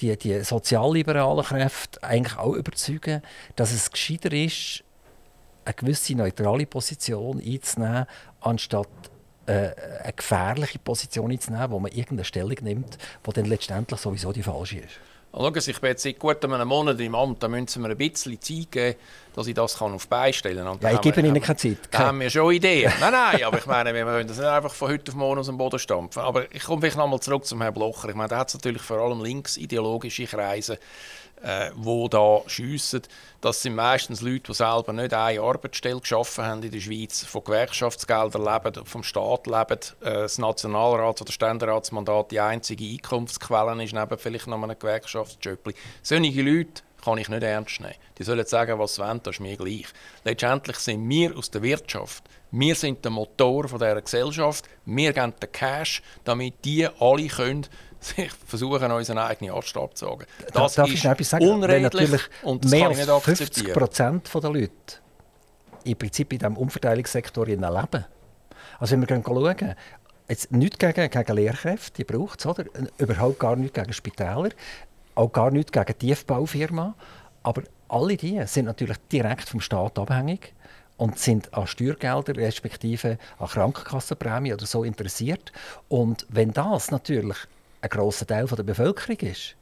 [0.00, 3.22] die, die sozialliberalen Kräfte eigentlich auch überzeugen,
[3.56, 4.84] dass es gescheiter ist,
[5.64, 8.06] eine gewisse neutrale Position einzunehmen,
[8.40, 8.88] anstatt
[9.50, 14.42] äh, eine gefährliche Position einzunehmen, wo man irgendeine Stellung nimmt, die dann letztendlich sowieso die
[14.42, 15.00] falsche ist.
[15.32, 17.90] Schauen Sie, ich bin jetzt seit gut einem Monat im Amt, da müssen Sie mir
[17.90, 18.96] ein bisschen Zeit geben,
[19.34, 20.78] dass ich das kann auf beistellen kann.
[20.82, 21.78] Ja, ich gebe Ihnen keine Zeit.
[21.92, 22.92] Da haben wir schon Ideen.
[23.00, 25.46] nein, nein, aber ich meine, wir können das nicht einfach von heute auf morgen aus
[25.46, 26.20] dem Boden stampfen.
[26.20, 28.08] Aber ich komme vielleicht nochmal zurück zum Herrn Blocher.
[28.08, 30.80] Ich meine, da hat es natürlich vor allem linksideologische Kreise,
[31.42, 33.02] äh, wo da schiessen.
[33.40, 37.44] Das sind meistens Leute, die selber nicht eine Arbeitsstelle geschaffen haben in der Schweiz, von
[37.44, 39.80] Gewerkschaftsgeldern leben, vom Staat leben.
[40.00, 45.72] Äh, das Nationalrats- oder Ständeratsmandat die einzige Einkunftsquelle ist, neben vielleicht noch einem Gewerkschaftsjob.
[46.02, 47.94] Solche Leute kann ich nicht ernst nehmen.
[48.18, 49.86] Die sollen sagen, was sie wollen, das ist mir gleich.
[50.24, 52.24] Letztendlich sind wir aus der Wirtschaft.
[52.50, 54.64] Wir sind der Motor dieser Gesellschaft.
[54.84, 57.66] Wir geben den Cash, damit die alle können
[58.00, 60.24] sich versuchen, unseren eigenen Arzt zu sagen.
[60.52, 61.48] Das Darf ist ich sagen?
[61.48, 64.70] unredlich und das mehr als 50 Prozent der Leute
[65.84, 68.04] im Prinzip in diesem Umverteilungssektor leben.
[68.78, 69.74] Also wenn wir schauen,
[70.28, 72.64] jetzt nichts gegen, gegen Lehrkräfte, die braucht es, oder?
[72.98, 74.50] überhaupt gar nichts gegen Spitäler,
[75.14, 76.94] auch gar nichts gegen Tiefbaufirmen,
[77.42, 80.54] aber alle die sind natürlich direkt vom Staat abhängig
[80.96, 85.50] und sind an Steuergelder respektive an Krankenkassenprämie oder so interessiert.
[85.88, 87.38] Und wenn das natürlich
[87.80, 89.56] ein grosser Teil der Bevölkerung ist,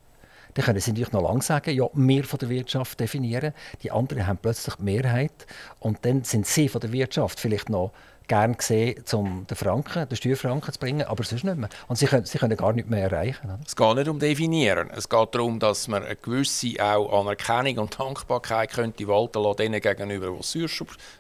[0.55, 3.53] dann können sie natürlich noch lange sagen, ja, wir von der Wirtschaft definieren,
[3.83, 5.47] die anderen haben plötzlich die Mehrheit
[5.79, 7.93] und dann sind sie von der Wirtschaft vielleicht noch
[8.29, 11.71] gern gesehen, um den Franken, den Steuerfranken zu bringen, aber sonst nicht mehr.
[11.89, 13.47] Und sie können, sie können gar nicht mehr erreichen.
[13.47, 13.59] Oder?
[13.67, 14.91] Es geht nicht um Definieren.
[14.95, 19.81] Es geht darum, dass man eine gewisse auch Anerkennung und Dankbarkeit könnte walten lassen, denen
[19.81, 20.69] gegenüber, die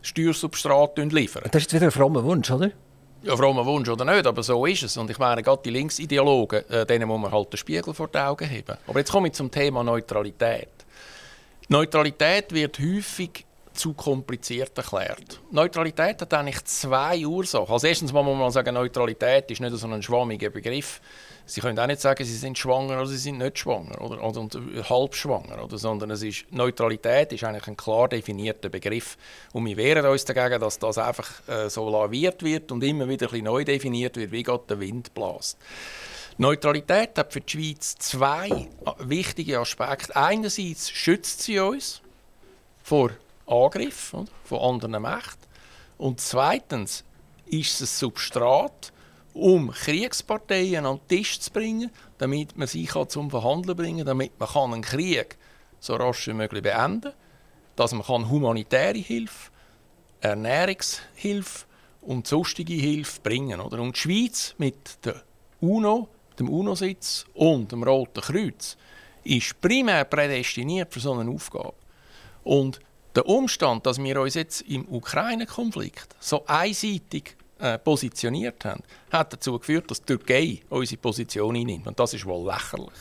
[0.02, 1.44] Steuersubstrat liefern.
[1.50, 2.70] Das ist wieder ein frommer Wunsch, oder?
[3.22, 4.96] Ja, frommer Wunsch oder nicht, aber so ist es.
[4.96, 8.18] Und ich meine, gerade die Linksideologen, äh, denen muss man halt den Spiegel vor die
[8.18, 8.78] Augen haben.
[8.86, 10.68] Aber jetzt komme ich zum Thema Neutralität.
[11.68, 13.44] Neutralität wird häufig
[13.78, 15.40] zu kompliziert erklärt.
[15.50, 17.72] Neutralität hat eigentlich zwei Ursachen.
[17.72, 21.00] Als erstens muss man sagen, Neutralität ist nicht so ein schwammiger Begriff.
[21.46, 24.42] Sie können auch nicht sagen, sie sind schwanger oder sie sind nicht schwanger oder, oder,
[24.42, 29.16] oder halb schwanger, oder, sondern es ist, Neutralität ist eigentlich ein klar definierter Begriff.
[29.52, 33.28] Und wir wehren uns dagegen, dass das einfach äh, so laviert wird und immer wieder
[33.28, 35.56] ein bisschen neu definiert wird, wie Gott der Wind bläst.
[36.36, 38.68] Neutralität hat für die Schweiz zwei
[38.98, 40.14] wichtige Aspekte.
[40.14, 42.02] Einerseits schützt sie uns
[42.82, 43.10] vor
[43.48, 45.48] Angriff von anderen Mächten.
[45.96, 47.04] Und zweitens
[47.46, 48.92] ist es ein Substrat,
[49.34, 54.32] um Kriegsparteien an den Tisch zu bringen, damit man sie zum Verhandeln bringen kann, damit
[54.38, 55.36] man einen Krieg
[55.80, 57.12] so rasch wie möglich beenden kann,
[57.76, 59.50] dass man humanitäre Hilfe,
[60.20, 61.66] Ernährungshilfe
[62.02, 63.80] und sonstige Hilfe bringen kann.
[63.80, 65.22] Und die Schweiz mit der
[65.60, 68.76] UNO, dem UNO-Sitz und dem Roten Kreuz
[69.24, 71.74] ist primär prädestiniert für so eine Aufgabe.
[72.44, 72.80] Und
[73.18, 79.58] der Umstand, dass wir uns jetzt im Ukraine-Konflikt so einseitig äh, positioniert haben, hat dazu
[79.58, 81.88] geführt, dass die Türkei unsere Position einnimmt.
[81.88, 82.94] Und das ist wohl lächerlich.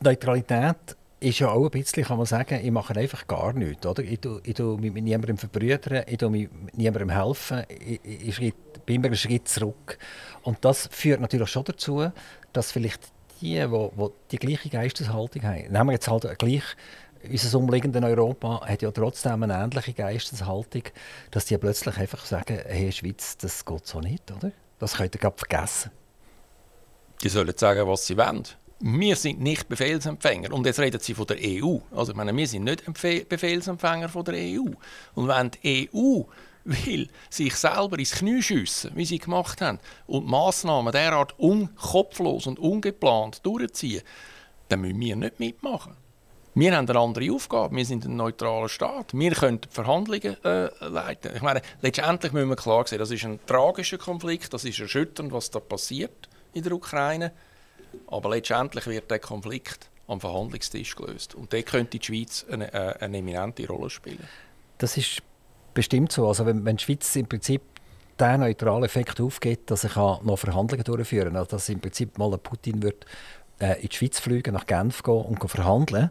[0.00, 3.84] Neutralität ist ja auch ein bisschen, kann man sagen, ich mache einfach gar nichts.
[3.84, 4.02] Oder?
[4.04, 8.40] Ich, tue, ich tue mich mit niemandem verbrüdern, ich tue mich niemandem helfen, ich, ich,
[8.40, 8.54] ich
[8.86, 9.98] bin immer einen Schritt zurück.
[10.44, 12.10] Und das führt natürlich schon dazu,
[12.54, 13.02] dass vielleicht
[13.42, 16.62] die, die, die die gleiche Geisteshaltung haben, nehmen wir jetzt halt gleich
[17.30, 20.82] unser umliegendes Europa hat ja trotzdem eine ähnliche Geisteshaltung,
[21.30, 24.52] dass die plötzlich einfach sagen, hey Schweiz, das geht so nicht, oder?
[24.78, 25.90] Das könnt ihr gerade vergessen.
[27.22, 28.44] Die sollen sagen, was sie wollen.
[28.80, 30.52] Wir sind nicht Befehlsempfänger.
[30.52, 31.78] Und jetzt reden sie von der EU.
[31.94, 32.84] Also ich meine, wir sind nicht
[33.28, 34.66] Befehlsempfänger von der EU.
[35.14, 36.24] Und wenn die EU
[36.64, 42.58] will sich selber ins Knie schiessen, wie sie gemacht haben, und Massnahmen derart unkopflos und
[42.58, 44.02] ungeplant durchziehen,
[44.68, 45.96] dann müssen wir nicht mitmachen.
[46.58, 47.76] Wir haben eine andere Aufgabe.
[47.76, 49.12] Wir sind ein neutraler Staat.
[49.12, 51.32] Wir können Verhandlungen äh, leiten.
[51.36, 54.54] Ich meine, letztendlich müssen wir klar sehen, das ist ein tragischer Konflikt.
[54.54, 57.32] Das ist erschütternd, was da passiert in der Ukraine.
[58.06, 61.34] Aber letztendlich wird der Konflikt am Verhandlungstisch gelöst.
[61.34, 64.26] Und da könnte die Schweiz eine, äh, eine eminente Rolle spielen.
[64.78, 65.18] Das ist
[65.74, 66.26] bestimmt so.
[66.26, 67.60] Also wenn, wenn die Schweiz im Prinzip
[68.18, 72.38] den neutralen Effekt aufgeht, dass ich noch Verhandlungen durchführen kann, also dass im Prinzip mal
[72.38, 73.04] Putin wird,
[73.60, 76.10] äh, in die Schweiz fliegen, nach Genf gehen und verhandeln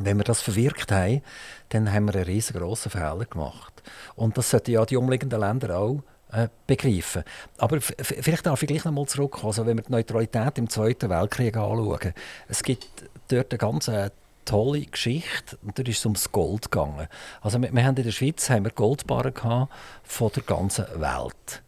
[0.00, 1.22] wenn wir das verwirkt haben,
[1.70, 3.82] dann haben wir einen riesengroßen Fehler gemacht.
[4.16, 7.22] Und das sollten ja die umliegenden Länder auch äh, begreifen.
[7.58, 9.46] Aber vielleicht darf ich gleich noch mal zurückkommen.
[9.46, 12.12] Also wenn wir die Neutralität im Zweiten Weltkrieg anschauen,
[12.48, 12.86] es gibt
[13.28, 14.10] dort eine ganz äh,
[14.44, 17.08] tolle Geschichte und da ist es ums Gold gegangen.
[17.40, 19.68] Also wir, wir haben in der Schweiz haben wir Goldbarren
[20.02, 21.63] von der ganzen Welt.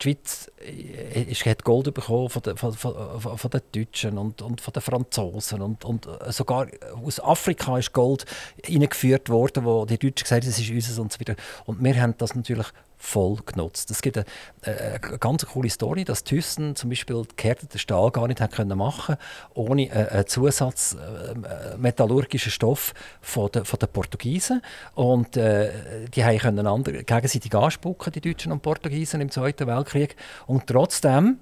[0.00, 4.60] Die Schweiz äh, hat Gold bekommen von den, von, von, von den Deutschen und, und
[4.60, 5.60] von den Franzosen.
[5.60, 6.66] Und, und sogar
[7.04, 8.24] aus Afrika ist Gold
[8.66, 11.36] eingeführt worden, wo die Deutschen gesagt haben, das ist unseres und so weiter.
[11.66, 12.66] Und wir haben das natürlich
[13.00, 13.90] voll genutzt.
[13.90, 14.26] Es gibt eine,
[14.62, 19.16] eine, ganz coole Story, dass Thyssen zum Beispiel gehärteten Stahl gar nicht können machen
[19.54, 22.92] ohne einen Zusatz äh, metallurgischen Stoff
[23.22, 24.60] von den, von den Portugiesen.
[24.94, 30.14] Und äh, die haben können andere, gegenseitig anspucken, die Deutschen und Portugiesen im Zweiten Weltkrieg.
[30.46, 31.38] Und trotzdem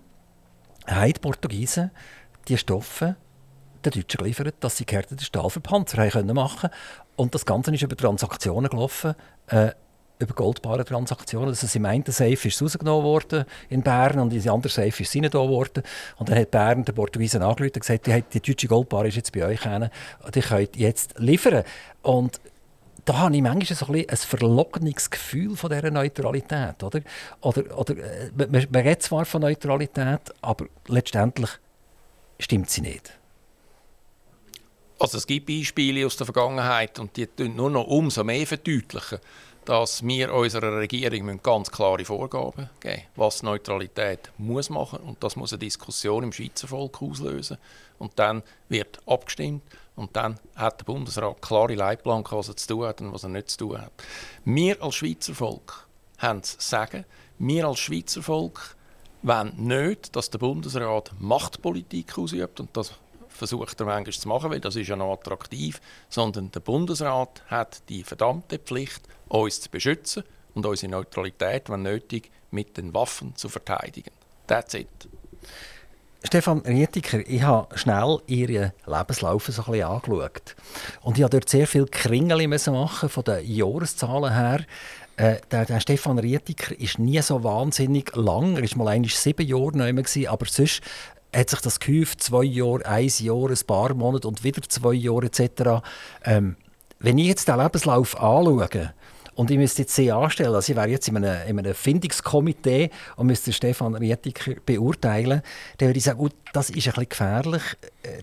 [0.87, 1.91] haben die Portugiesen
[2.47, 3.17] die Stoffe
[3.85, 6.39] den Deutschen geliefert, dass sie gehärteten Stahl für Panzer haben können
[7.17, 9.15] Und das Ganze ist über Transaktionen gelaufen.
[9.49, 9.73] Äh,
[10.19, 11.49] über goldbare Transaktionen.
[11.49, 15.33] Also im einen Safe ist rausgenommen worden in Bern und in anderen Safe ist es
[15.33, 15.83] worden.
[16.17, 19.33] Und dann hat Bern den Portugiesen angerufen und gesagt, die, die deutsche Goldbare ist jetzt
[19.33, 19.89] bei euch hin,
[20.35, 21.65] die könnt jetzt liefern.
[22.03, 22.41] Und
[23.05, 26.83] da habe ich manchmal so ein, ein verlockendes Gefühl von dieser Neutralität.
[26.83, 27.01] Oder?
[27.41, 31.51] Oder, oder, äh, man, man redet zwar von Neutralität, aber letztendlich
[32.39, 33.19] stimmt sie nicht.
[34.99, 39.19] Also es gibt Beispiele aus der Vergangenheit und die nur noch umso mehr verdeutlichen,
[39.69, 45.01] dass wir unserer Regierung ganz klare Vorgaben geben müssen, was Neutralität muss machen.
[45.01, 47.59] Und das muss eine Diskussion im Schweizer Volk auslösen.
[47.99, 49.63] Und dann wird abgestimmt.
[49.95, 53.29] Und dann hat der Bundesrat klare Leitplanken, was er zu tun hat und was er
[53.29, 53.93] nicht zu tun hat.
[54.47, 57.05] Wir als Schweizer Volk haben zu sagen,
[57.39, 58.75] wir als Schweizer Volk
[59.21, 62.59] wollen nicht, dass der Bundesrat Machtpolitik ausübt.
[62.59, 62.95] Und das
[63.39, 67.83] versucht er manchmal zu machen, weil das ist ja noch attraktiv, sondern der Bundesrat hat
[67.89, 70.25] die verdammte Pflicht, uns zu beschützen
[70.55, 74.11] und unsere Neutralität, wenn nötig, mit den Waffen zu verteidigen.
[74.47, 74.89] That's it.
[76.25, 80.57] Stefan Rietiker, ich habe schnell Ihren Lebenslauf so ein bisschen angeschaut.
[81.03, 84.65] Und ich musste dort sehr viele Kringel machen von den Jahreszahlen her.
[85.17, 88.57] Äh, der, der, Stefan Rietiker ist nie so wahnsinnig lang.
[88.57, 90.81] Er war mal eigentlich sieben Jahre neu, aber sonst
[91.35, 95.27] hat sich das gehäuft, zwei Jahre, ein Jahr, ein paar Monate und wieder zwei Jahre
[95.27, 95.85] etc.
[96.25, 96.57] Ähm,
[96.99, 98.93] Wenn ich jetzt den Lebenslauf anschaue,
[99.39, 102.91] und ich müsste jetzt sie anstellen, also ich wäre jetzt in einem, in einem Findungskomitee
[103.15, 105.43] und müsste Stefan Rietiker beurteilen,
[105.77, 107.63] dann würde ich sagen, gut, das ist ein bisschen gefährlich.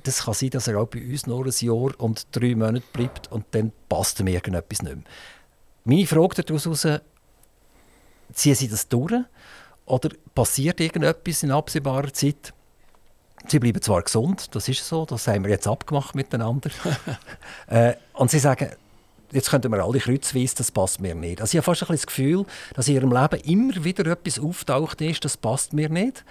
[0.03, 3.31] Das kann sein, dass er auch bei uns nur ein Jahr und drei Monate bleibt
[3.31, 5.05] und dann passt mir irgendetwas nicht mehr.
[5.85, 6.85] Meine Frage daraus
[8.33, 9.13] ziehen Sie das durch
[9.85, 12.53] oder passiert irgendetwas in absehbarer Zeit?
[13.47, 16.69] Sie bleiben zwar gesund, das ist so, das haben wir jetzt abgemacht miteinander.
[17.67, 18.69] äh, und Sie sagen,
[19.31, 21.41] jetzt könnten wir alle kreuzweise, das passt mir nicht.
[21.41, 25.01] Also ich habe fast ein das Gefühl, dass in ihrem Leben immer wieder etwas auftaucht
[25.01, 26.23] ist, das passt mir nicht.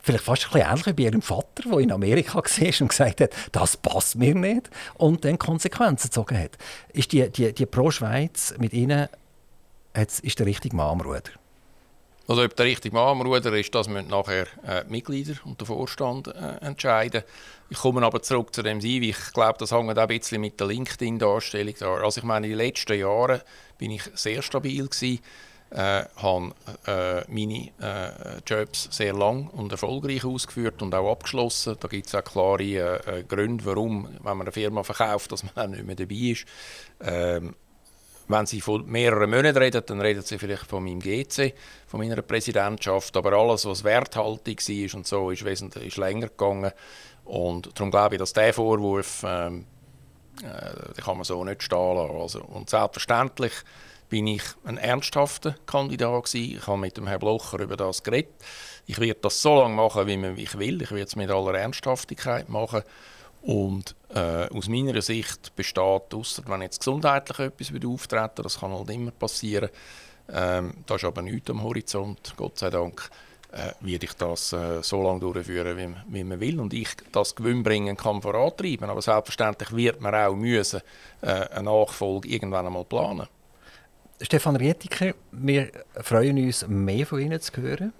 [0.00, 3.20] Vielleicht fast ein bisschen ähnlich wie bei ihrem Vater, der in Amerika war und gesagt
[3.20, 6.56] hat, das passt mir nicht und dann Konsequenzen gezogen hat.
[6.92, 9.08] Ist die, die, die Pro-Schweiz mit Ihnen
[10.22, 11.32] ist der richtige Mann am Ruder?
[12.28, 15.58] Also ob der richtige Mann am Ruder ist, das müssen nachher äh, die Mitglieder und
[15.58, 17.22] der Vorstand äh, entscheiden.
[17.70, 20.60] Ich komme aber zurück zu dem Sie, ich glaube, das hängt auch ein bisschen mit
[20.60, 21.94] der LinkedIn-Darstellung da.
[21.94, 23.40] Also ich meine, in den letzten Jahren
[23.78, 25.20] bin ich sehr stabil gewesen,
[25.70, 26.52] äh, habe
[26.86, 31.76] äh, meine äh, Jobs sehr lang und erfolgreich ausgeführt und auch abgeschlossen.
[31.80, 35.52] Da gibt es auch klare äh, Gründe, warum, wenn man eine Firma verkauft, dass man
[35.56, 36.44] auch nicht mehr dabei ist.
[37.00, 37.54] Ähm,
[38.28, 41.54] wenn Sie von mehreren Monaten reden, dann reden Sie vielleicht von meinem GC,
[41.86, 43.16] von meiner Präsidentschaft.
[43.16, 46.72] Aber alles, was werthaltig war und so, ist wesentlich ist länger gegangen.
[47.24, 49.64] Und darum glaube ich, dass dieser Vorwurf, ähm,
[50.42, 51.78] äh, kann man so nicht stehen.
[51.78, 53.52] Also, und selbstverständlich
[54.08, 56.56] bin ich ein ernsthafter Kandidat gewesen.
[56.56, 58.34] Ich habe mit dem Herrn Blocher über das geredet.
[58.86, 60.80] Ich werde das so lange machen, wie ich will.
[60.82, 62.82] Ich werde es mit aller Ernsthaftigkeit machen.
[63.48, 68.72] Und äh, aus meiner Sicht besteht, außer wenn jetzt gesundheitlich etwas wieder auftreten das kann
[68.72, 69.70] halt immer passieren,
[70.30, 73.08] ähm, da ist aber nichts am Horizont, Gott sei Dank,
[73.52, 77.34] äh, werde ich das äh, so lange durchführen, wie, wie, man will und ich das
[77.34, 78.90] Gewinn bringen kann vorantreiben.
[78.90, 80.82] Aber selbstverständlich wird man auch müssen,
[81.22, 83.28] äh, eine Nachfolge irgendwann einmal planen.
[84.20, 85.70] Stefan Rietiker, wir
[86.02, 87.94] freuen uns, mehr von Ihnen zu hören.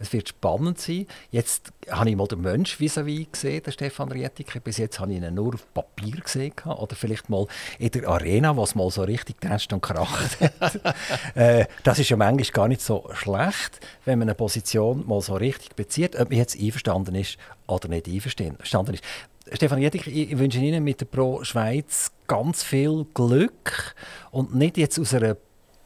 [0.00, 1.06] Es wird spannend sein.
[1.30, 4.58] Jetzt habe ich mal den Mensch vis-à-vis gesehen, den Stefan Rietiker.
[4.58, 6.54] Bis jetzt habe ich ihn nur auf Papier gesehen.
[6.64, 7.46] Oder vielleicht mal
[7.78, 10.80] in der Arena, was mal so richtig tätscht und kracht hat.
[11.34, 15.34] äh, das ist ja manchmal gar nicht so schlecht, wenn man eine Position mal so
[15.34, 17.36] richtig bezieht, ob man jetzt einverstanden ist
[17.66, 19.04] oder nicht einverstanden ist.
[19.52, 23.94] Stefan Rietiker, ich wünsche Ihnen mit der Pro Schweiz ganz viel Glück
[24.30, 25.36] und nicht jetzt aus einer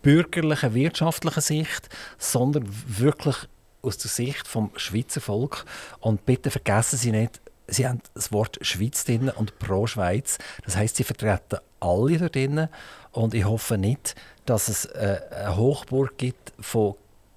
[0.02, 1.88] bürgerlichen, wirtschaftlichen Sicht,
[2.18, 3.36] sondern wirklich
[3.84, 5.64] aus der Sicht vom Schweizer Volk.
[6.00, 10.38] Und bitte vergessen Sie nicht, Sie haben das Wort Schweiz drin und pro Schweiz.
[10.64, 12.68] Das heißt, Sie vertreten alle da drin.
[13.12, 14.14] Und ich hoffe nicht,
[14.44, 16.96] dass es äh, eine Hochburg gibt von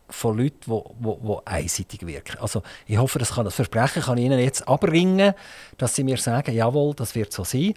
[0.09, 2.37] von Leuten, die, die, die einseitig wirken.
[2.39, 5.33] Also ich hoffe, das, kann, das Versprechen kann ich Ihnen jetzt abringen,
[5.77, 7.73] dass Sie mir sagen, jawohl, das wird so sein.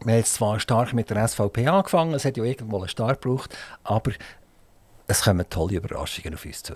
[0.00, 3.22] Wir haben jetzt zwar stark mit der SVP angefangen, es hat ja irgendwo einen Start
[3.22, 4.12] gebraucht, aber
[5.06, 6.74] es kommen tolle Überraschungen auf uns zu.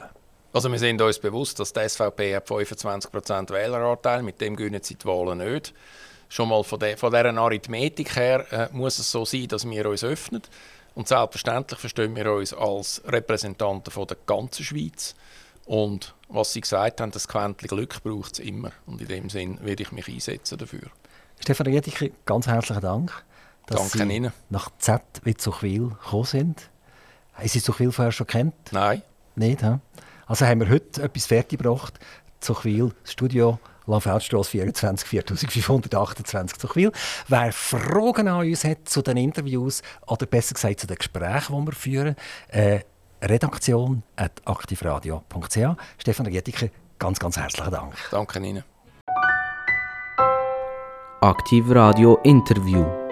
[0.59, 4.97] Also wir sind uns bewusst, dass die SVP hat 25% Wähleranteil, mit dem gewinnen sie
[4.97, 5.73] die Wahlen nicht.
[6.29, 9.89] Schon mal von, de, von dieser Arithmetik her äh, muss es so sein, dass wir
[9.89, 10.43] uns öffnen.
[10.97, 15.15] Und selbstverständlich verstehen wir uns als Repräsentanten von der ganzen Schweiz.
[15.65, 18.73] Und was Sie gesagt haben, das Quäntchen Glück braucht es immer.
[18.85, 20.91] Und in dem Sinn werde ich mich einsetzen dafür.
[21.39, 23.13] Stefan Riedicke, ganz herzlichen Dank,
[23.69, 24.33] dass Danke Sie Ihnen.
[24.51, 26.69] nach Z wie Zuchwil gekommen sind.
[27.35, 28.55] Haben Sie Zuchwil vorher schon kennt?
[28.73, 29.03] Nein.
[29.37, 29.77] Nicht, he?
[30.29, 31.99] Also haben wir heute etwas fertiggebracht.
[32.41, 36.93] Zuchwil, Studio Langfeldstrasse 24 4528 Zuchwil.
[37.27, 41.67] Wer Fragen an uns hat zu den Interviews oder besser gesagt zu den Gesprächen, die
[41.67, 42.17] wir führen,
[42.49, 42.81] äh,
[43.23, 45.59] redaktion at aktivradio.ch.
[45.97, 46.69] Stefan Rietiker,
[46.99, 47.95] ganz, ganz herzlichen Dank.
[48.11, 48.63] Danke Ihnen.
[51.21, 53.08] Aktiv Radio Interview.